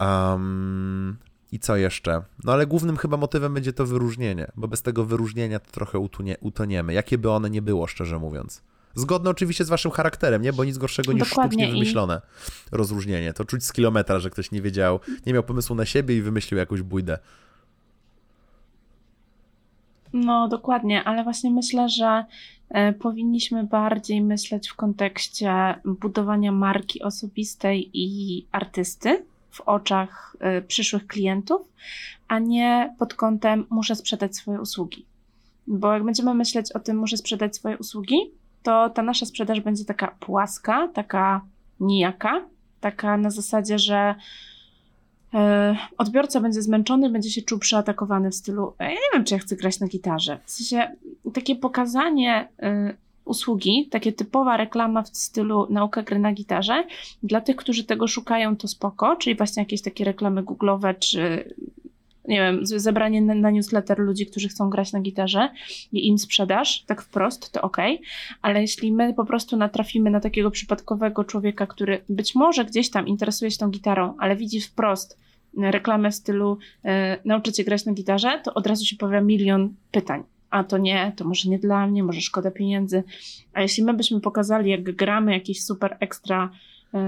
[0.00, 1.16] Um,
[1.52, 2.22] i co jeszcze?
[2.44, 6.36] No ale głównym chyba motywem będzie to wyróżnienie, bo bez tego wyróżnienia to trochę utonie,
[6.40, 8.62] utoniemy, jakie by one nie było, szczerze mówiąc.
[8.94, 10.52] Zgodne oczywiście z waszym charakterem, nie?
[10.52, 12.20] Bo nic gorszego niż Dokładnie sztucznie wymyślone
[12.72, 12.76] i...
[12.76, 13.32] rozróżnienie.
[13.32, 16.58] To czuć z kilometra, że ktoś nie wiedział, nie miał pomysłu na siebie i wymyślił
[16.58, 17.18] jakąś bójdę.
[20.12, 22.24] No, dokładnie, ale właśnie myślę, że
[22.68, 31.06] e, powinniśmy bardziej myśleć w kontekście budowania marki osobistej i artysty w oczach y, przyszłych
[31.06, 31.68] klientów,
[32.28, 35.06] a nie pod kątem muszę sprzedać swoje usługi.
[35.66, 38.16] Bo jak będziemy myśleć o tym, muszę sprzedać swoje usługi,
[38.62, 41.40] to ta nasza sprzedaż będzie taka płaska, taka
[41.80, 42.44] nijaka,
[42.80, 44.14] taka na zasadzie, że
[45.34, 49.40] e, odbiorca będzie zmęczony, będzie się czuł przeatakowany w stylu ja nie wiem, czy ja
[49.40, 50.38] chcę grać na gitarze.
[50.44, 50.96] W sensie
[51.34, 56.84] takie pokazanie e, usługi, takie typowa reklama w stylu nauka gry na gitarze.
[57.22, 61.54] Dla tych, którzy tego szukają, to spoko, czyli właśnie jakieś takie reklamy googlowe, czy
[62.28, 65.50] nie wiem, zebranie na, newsletter ludzi, którzy chcą grać na gitarze
[65.92, 67.76] i im sprzedaż, tak wprost, to ok,
[68.42, 73.06] ale jeśli my po prostu natrafimy na takiego przypadkowego człowieka, który być może gdzieś tam
[73.06, 75.18] interesuje się tą gitarą, ale widzi wprost
[75.58, 80.24] reklamę w stylu e, nauczycie grać na gitarze, to od razu się pojawia milion pytań
[80.52, 83.02] a to nie, to może nie dla mnie, może szkoda pieniędzy.
[83.52, 86.50] A jeśli my byśmy pokazali, jak gramy jakiś super ekstra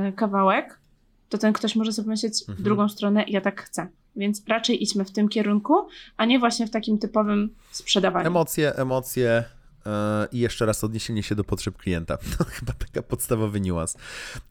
[0.08, 0.80] y, kawałek,
[1.28, 2.58] to ten ktoś może sobie myśleć mhm.
[2.58, 3.88] w drugą stronę, ja tak chcę.
[4.16, 8.26] Więc raczej idźmy w tym kierunku, a nie właśnie w takim typowym sprzedawaniu.
[8.26, 9.44] Emocje, emocje,
[9.86, 12.16] e, i jeszcze raz odniesienie się do potrzeb klienta.
[12.38, 13.96] To chyba taka podstawowy niuans.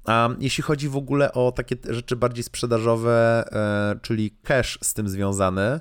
[0.05, 5.09] A jeśli chodzi w ogóle o takie rzeczy bardziej sprzedażowe, e, czyli cash z tym
[5.09, 5.79] związany,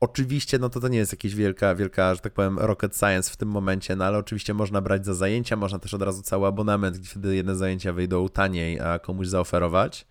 [0.00, 3.36] Oczywiście, no to to nie jest jakaś wielka, wielka, że tak powiem, rocket science w
[3.36, 6.98] tym momencie, no ale oczywiście można brać za zajęcia, można też od razu cały abonament,
[6.98, 10.06] gdzie wtedy jedne zajęcia wyjdą taniej, a komuś zaoferować.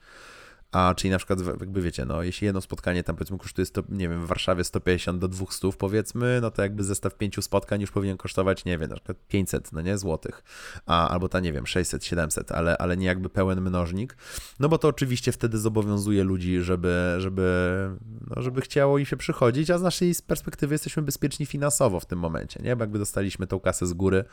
[0.71, 4.09] A czyli na przykład, jakby wiecie, no jeśli jedno spotkanie tam powiedzmy kosztuje, 100, nie
[4.09, 8.17] wiem, w Warszawie 150 do 200 powiedzmy, no to jakby zestaw pięciu spotkań już powinien
[8.17, 10.43] kosztować, nie wiem, na przykład 500, no nie, złotych,
[10.85, 14.17] a, albo ta, nie wiem, 600, 700, ale, ale nie jakby pełen mnożnik,
[14.59, 17.89] no bo to oczywiście wtedy zobowiązuje ludzi, żeby, żeby,
[18.35, 22.19] no, żeby chciało im się przychodzić, a z naszej perspektywy jesteśmy bezpieczni finansowo w tym
[22.19, 24.25] momencie, nie, bo jakby dostaliśmy tą kasę z góry,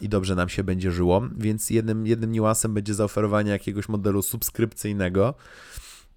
[0.00, 1.22] i dobrze nam się będzie żyło.
[1.36, 5.34] Więc jednym, jednym niuansem będzie zaoferowanie jakiegoś modelu subskrypcyjnego,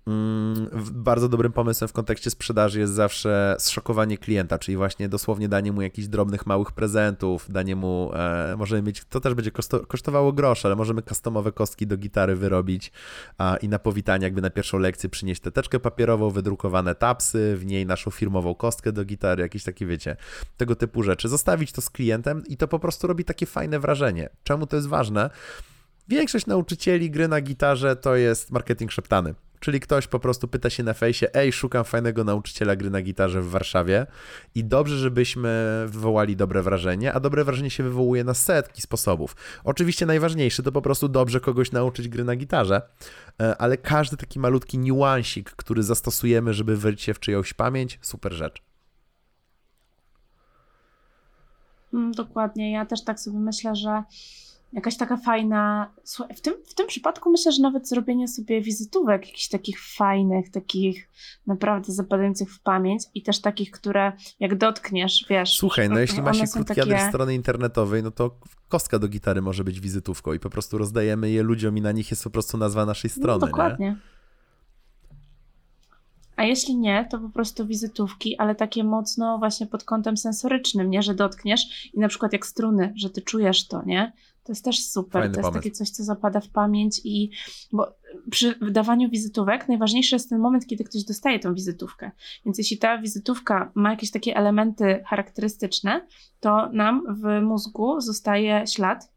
[0.10, 5.72] Mm, bardzo dobrym pomysłem w kontekście sprzedaży jest zawsze zszokowanie klienta, czyli właśnie dosłownie danie
[5.72, 9.52] mu jakichś drobnych, małych prezentów, danie mu, e, możemy mieć, to też będzie
[9.88, 12.92] kosztowało grosz, ale możemy customowe kostki do gitary wyrobić
[13.38, 17.86] a, i na powitanie jakby na pierwszą lekcję przynieść teteczkę papierową, wydrukowane tapsy, w niej
[17.86, 20.16] naszą firmową kostkę do gitary, jakieś takie wiecie,
[20.58, 21.30] tego typu rzeczy.
[21.30, 24.30] Zostawić to z klientem i to po prostu robi takie fajne wrażenie.
[24.44, 25.30] Czemu to jest ważne?
[26.08, 29.34] Większość nauczycieli gry na gitarze to jest marketing szeptany.
[29.60, 33.42] Czyli ktoś po prostu pyta się na fejsie, ej, szukam fajnego nauczyciela gry na gitarze
[33.42, 34.06] w Warszawie
[34.56, 39.36] i dobrze, żebyśmy wywołali dobre wrażenie, a dobre wrażenie się wywołuje na setki sposobów.
[39.64, 42.82] Oczywiście najważniejszy to po prostu dobrze kogoś nauczyć gry na gitarze,
[43.42, 48.34] e, ale każdy taki malutki niuansik, który zastosujemy, żeby wejść się w czyjąś pamięć, super
[48.34, 48.62] rzecz.
[51.94, 54.04] Mm, dokładnie, ja też tak sobie myślę, że
[54.74, 55.92] jakaś taka fajna.
[56.04, 60.52] Słuchaj, w tym, w tym przypadku myślę, że nawet zrobienie sobie wizytówek, jakichś takich fajnych,
[60.52, 61.10] takich
[61.48, 65.56] naprawdę zapadających w pamięć i też takich, które jak dotkniesz, wiesz.
[65.56, 66.82] Słuchaj, no jeśli ma się krótki takie...
[66.82, 71.32] adres strony internetowej, no to kostka do gitary może być wizytówką i po prostu rozdajemy
[71.32, 73.40] je ludziom i na nich jest po prostu nazwa naszej no, strony.
[73.40, 73.86] No, dokładnie.
[73.86, 73.98] Nie?
[76.36, 81.04] A jeśli nie, to po prostu wizytówki, ale takie mocno właśnie pod kątem sensorycznym, nie,
[81.04, 84.14] że dotkniesz i na przykład jak struny, że ty czujesz to, nie?
[84.44, 85.22] To jest też super.
[85.22, 85.60] Fajny to jest pomysł.
[85.60, 87.32] takie coś, co zapada w pamięć i
[87.72, 87.96] bo
[88.32, 92.12] przy wydawaniu wizytówek najważniejszy jest ten moment, kiedy ktoś dostaje tą wizytówkę.
[92.46, 96.08] Więc jeśli ta wizytówka ma jakieś takie elementy charakterystyczne,
[96.40, 99.12] to nam w mózgu zostaje ślad,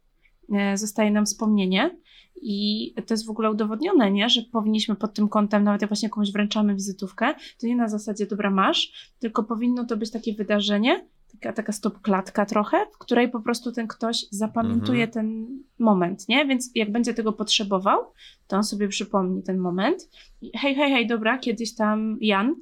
[0.53, 1.99] e, zostaje nam wspomnienie.
[2.45, 4.29] I to jest w ogóle udowodnione, nie?
[4.29, 8.27] że powinniśmy pod tym kątem, nawet jak właśnie komuś wręczamy wizytówkę, to nie na zasadzie
[8.27, 13.41] dobra masz, tylko powinno to być takie wydarzenie, taka, taka stopklatka trochę, w której po
[13.41, 15.11] prostu ten ktoś zapamiętuje mhm.
[15.11, 16.47] ten moment, nie?
[16.47, 17.99] Więc jak będzie tego potrzebował,
[18.47, 20.11] to on sobie przypomni ten moment.
[20.55, 22.55] Hej, hej, hej, dobra, kiedyś tam Jan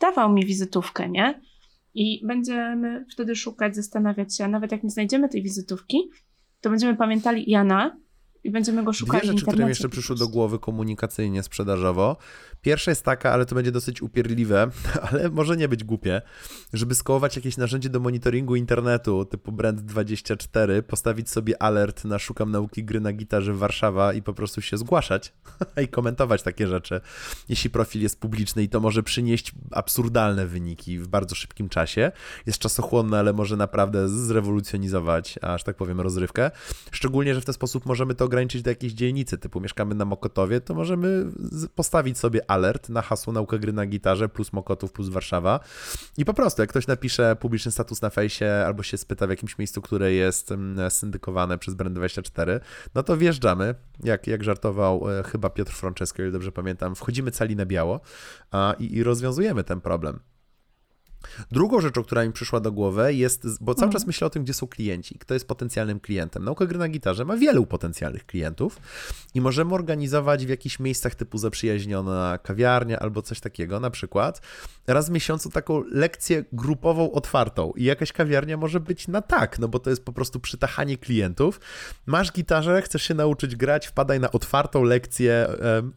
[0.00, 1.40] dawał mi wizytówkę, nie?
[1.94, 6.10] I będziemy wtedy szukać, zastanawiać się, a nawet jak nie znajdziemy tej wizytówki,
[6.60, 7.96] to będziemy pamiętali Jana,
[8.44, 12.16] i będziemy go szukać Dwie rzeczy, które mi jeszcze przyszły do głowy komunikacyjnie, sprzedażowo.
[12.62, 14.70] Pierwsza jest taka, ale to będzie dosyć upierdliwe,
[15.10, 16.22] ale może nie być głupie,
[16.72, 22.84] żeby skołować jakieś narzędzie do monitoringu internetu typu Brand24, postawić sobie alert na szukam nauki
[22.84, 25.32] gry na gitarze Warszawa i po prostu się zgłaszać
[25.84, 27.00] i komentować takie rzeczy,
[27.48, 32.12] jeśli profil jest publiczny i to może przynieść absurdalne wyniki w bardzo szybkim czasie.
[32.46, 36.50] Jest czasochłonne, ale może naprawdę zrewolucjonizować, aż tak powiem, rozrywkę.
[36.90, 40.60] Szczególnie, że w ten sposób możemy to ograniczyć do jakiejś dzielnicy, typu mieszkamy na Mokotowie,
[40.60, 41.24] to możemy
[41.74, 45.60] postawić sobie alert na hasło nauka gry na gitarze plus Mokotów plus Warszawa
[46.16, 49.58] i po prostu jak ktoś napisze publiczny status na fejsie albo się spyta w jakimś
[49.58, 52.60] miejscu, które jest mm, syndykowane przez Brand24,
[52.94, 53.74] no to wjeżdżamy,
[54.04, 58.00] jak, jak żartował e, chyba Piotr Francesko, ile dobrze pamiętam, wchodzimy cali na biało
[58.50, 60.20] a, i, i rozwiązujemy ten problem.
[61.52, 63.92] Drugą rzeczą, która mi przyszła do głowy jest, bo cały Mhm.
[63.92, 66.44] czas myślę o tym, gdzie są klienci, kto jest potencjalnym klientem.
[66.44, 68.78] Nauka gry na gitarze ma wielu potencjalnych klientów
[69.34, 74.40] i możemy organizować w jakichś miejscach typu zaprzyjaźniona kawiarnia albo coś takiego, na przykład
[74.86, 79.68] raz w miesiącu taką lekcję grupową otwartą i jakaś kawiarnia może być na tak, no
[79.68, 81.60] bo to jest po prostu przytachanie klientów.
[82.06, 85.46] Masz gitarze, chcesz się nauczyć grać, wpadaj na otwartą lekcję,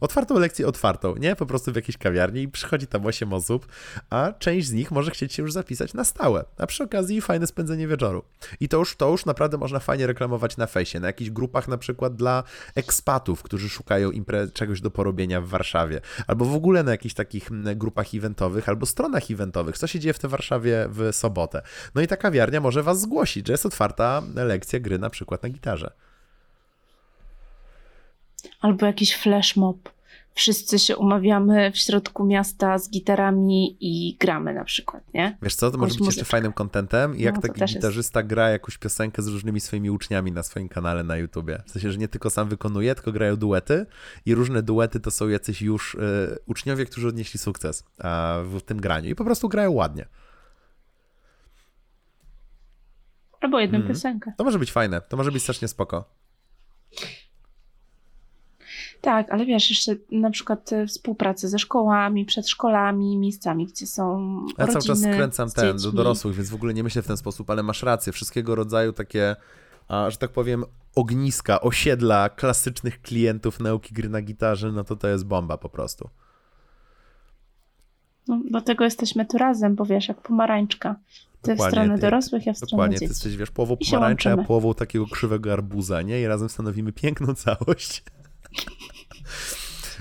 [0.00, 1.36] otwartą lekcję otwartą, nie?
[1.36, 3.66] Po prostu w jakiejś kawiarni i przychodzi tam 8 osób,
[4.10, 7.46] a część z nich może chcieć się już zapisać na stałe, a przy okazji fajne
[7.46, 8.24] spędzenie wieczoru.
[8.60, 11.78] I to już, to już naprawdę można fajnie reklamować na fejsie, na jakichś grupach na
[11.78, 12.42] przykład dla
[12.74, 17.50] ekspatów, którzy szukają impre- czegoś do porobienia w Warszawie, albo w ogóle na jakichś takich
[17.50, 21.62] mm, grupach eventowych, albo stronach eventowych, co się dzieje w tej Warszawie w sobotę.
[21.94, 25.48] No i ta kawiarnia może was zgłosić, że jest otwarta lekcja gry na przykład na
[25.48, 25.90] gitarze.
[28.60, 29.95] Albo jakiś flash mob.
[30.36, 35.38] Wszyscy się umawiamy w środku miasta z gitarami i gramy na przykład, nie?
[35.42, 37.74] Wiesz co, to może być jeszcze fajnym kontentem, jak No, taki też jest.
[37.74, 41.62] gitarzysta gra jakąś piosenkę z różnymi swoimi uczniami na swoim kanale na YouTubie.
[41.66, 43.86] W sensie, że nie tylko sam wykonuje, tylko grają duety
[44.26, 45.98] i różne duety to są jacyś już y,
[46.46, 47.84] uczniowie, którzy odnieśli sukces
[48.44, 50.06] w tym graniu i po prostu grają ładnie.
[53.40, 53.94] Albo jedną Mhm.
[53.94, 54.32] piosenkę.
[54.36, 56.04] To może być fajne, to może być strasznie spoko.
[59.06, 64.66] Tak, ale wiesz, jeszcze na przykład e, współpracę ze szkołami, przedszkolami, miejscami, gdzie są Ja
[64.66, 67.50] cały rodziny czas skręcam ten do dorosłych, więc w ogóle nie myślę w ten sposób,
[67.50, 69.36] ale masz rację, wszystkiego rodzaju takie,
[70.08, 75.26] że tak powiem, ogniska, osiedla klasycznych klientów nauki gry na gitarze, no to to jest
[75.26, 76.08] bomba po prostu.
[78.28, 80.96] No, dlatego jesteśmy tu razem, bo wiesz, jak pomarańczka.
[81.42, 83.10] Ty w Dokładnie, stronę ty- dorosłych, ja w stronę Dokładnie, ty dzieci.
[83.12, 86.20] jesteś, wiesz, połową pomarańczy, a połową takiego krzywego arbuza, nie?
[86.20, 88.02] I razem stanowimy piękną całość.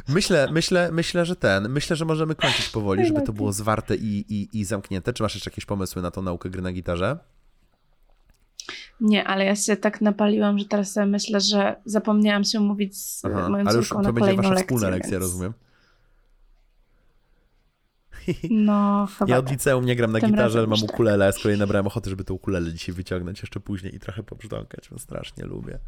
[0.08, 4.26] Myślę, myślę, myślę, że ten, myślę, że możemy kończyć powoli, żeby to było zwarte i,
[4.30, 5.14] i, i zamknięte.
[5.14, 7.18] Czy masz jeszcze jakieś pomysły na tą naukę gry na gitarze?
[9.02, 13.50] Nie, ale ja się tak napaliłam, że teraz myślę, że zapomniałam się mówić z Aha,
[13.50, 14.66] moją ale już córką to na będzie wasza lekcję.
[14.66, 15.24] wspólna lekcja, więc...
[15.24, 15.54] rozumiem.
[18.50, 20.90] No, chyba Ja od liceum nie gram na gitarze, ale mam tak.
[20.90, 24.90] ukulele, z kolei nabrałem ochoty, żeby to ukulele dzisiaj wyciągnąć jeszcze później i trochę pobrzdąkać,
[24.92, 25.80] bo strasznie lubię.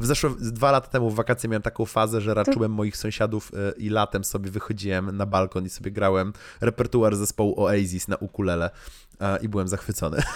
[0.00, 3.78] W zeszłe, dwa lata temu w wakacje miałem taką fazę, że raczyłem moich sąsiadów y,
[3.78, 8.70] i latem sobie wychodziłem na balkon i sobie grałem repertuar zespołu Oasis na ukulele
[9.18, 10.22] a, i byłem zachwycony.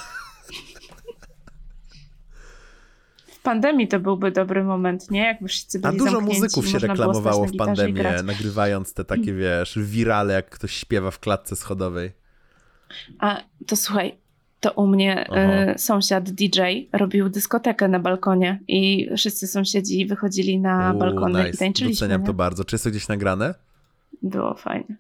[3.27, 5.21] W pandemii to byłby dobry moment, nie?
[5.25, 7.53] Jakby wszyscy A byli dużo zamknięci muzyków i się reklamowało w
[7.89, 8.23] i grać.
[8.23, 12.13] nagrywając te takie, wiesz, wirale, jak ktoś śpiewa w klatce schodowej.
[13.19, 14.19] A to słuchaj,
[14.61, 16.61] to u mnie e, sąsiad DJ
[16.93, 21.59] robił dyskotekę na balkonie i wszyscy sąsiedzi wychodzili na Uuu, balkony i nice.
[21.59, 21.95] tańczyliśmy.
[21.95, 22.27] Doceniam nie?
[22.27, 22.65] to bardzo.
[22.65, 23.55] Czy jest to gdzieś nagrane?
[24.23, 24.97] Było fajnie.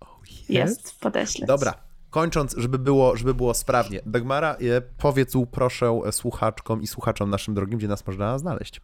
[0.00, 1.46] Oh, Jest, podeślę.
[1.46, 1.74] Dobra,
[2.10, 4.00] kończąc, żeby było, żeby było sprawnie.
[4.06, 8.80] Dagmara, e, powiedz, proszę e, słuchaczkom i słuchaczom naszym drogim, gdzie nas można znaleźć.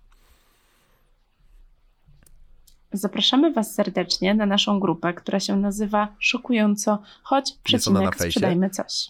[2.92, 6.98] Zapraszamy Was serdecznie na naszą grupę, która się nazywa Szokująco
[7.32, 9.08] na przecinek, sprzedajmy coś.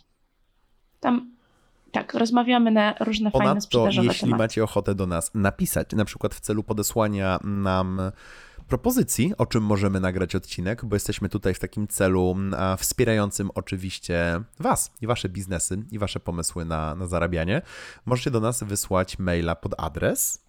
[1.01, 1.31] Tam,
[1.93, 4.43] tak, rozmawiamy na różne fajne Ponadto, sprzedażowe jeśli tematy.
[4.43, 8.01] macie ochotę do nas napisać, na przykład w celu podesłania nam
[8.69, 12.37] propozycji, o czym możemy nagrać odcinek, bo jesteśmy tutaj w takim celu
[12.79, 17.63] wspierającym oczywiście Was i Wasze biznesy i Wasze pomysły na, na zarabianie,
[18.07, 20.47] możecie do nas wysłać maila pod adres.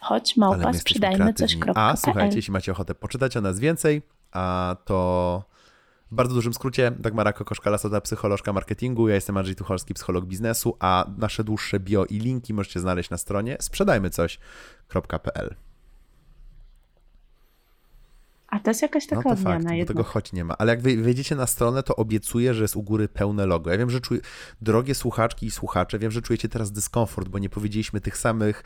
[0.00, 1.56] Chodź, ale małpa, sprzedajmy coś.
[1.74, 4.02] A słuchajcie, jeśli macie ochotę poczytać o nas więcej,
[4.32, 5.44] a to
[6.14, 10.76] w bardzo dużym skrócie Dagmara Kokoszka, Lasota, psycholożka marketingu, ja jestem Andrzej Tucholski, psycholog biznesu,
[10.80, 15.54] a nasze dłuższe bio i linki możecie znaleźć na stronie sprzedajmycoś.pl.
[18.54, 19.88] A to jest jakaś taka No to odmiana fakt, jednak.
[19.88, 20.54] tego choć nie ma.
[20.58, 23.70] Ale jak wejdziecie na stronę, to obiecuję, że jest u góry pełne logo.
[23.70, 24.20] Ja wiem, że czuję,
[24.60, 28.62] drogie słuchaczki i słuchacze, wiem, że czujecie teraz dyskomfort, bo nie powiedzieliśmy tych samych,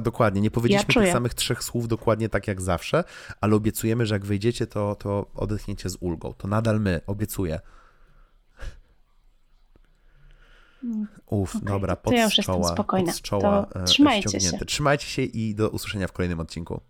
[0.00, 1.12] dokładnie, nie powiedzieliśmy tych czuję.
[1.12, 3.04] samych trzech słów dokładnie tak jak zawsze,
[3.40, 6.34] ale obiecujemy, że jak wejdziecie, to, to odetchniecie z ulgą.
[6.34, 7.60] To nadal my, obiecuję.
[11.26, 13.12] Uf, Okej, dobra, to pod ja już czoła, spokojna.
[13.12, 14.58] pod czoła To e, trzymajcie się.
[14.66, 16.80] Trzymajcie się i do usłyszenia w kolejnym odcinku.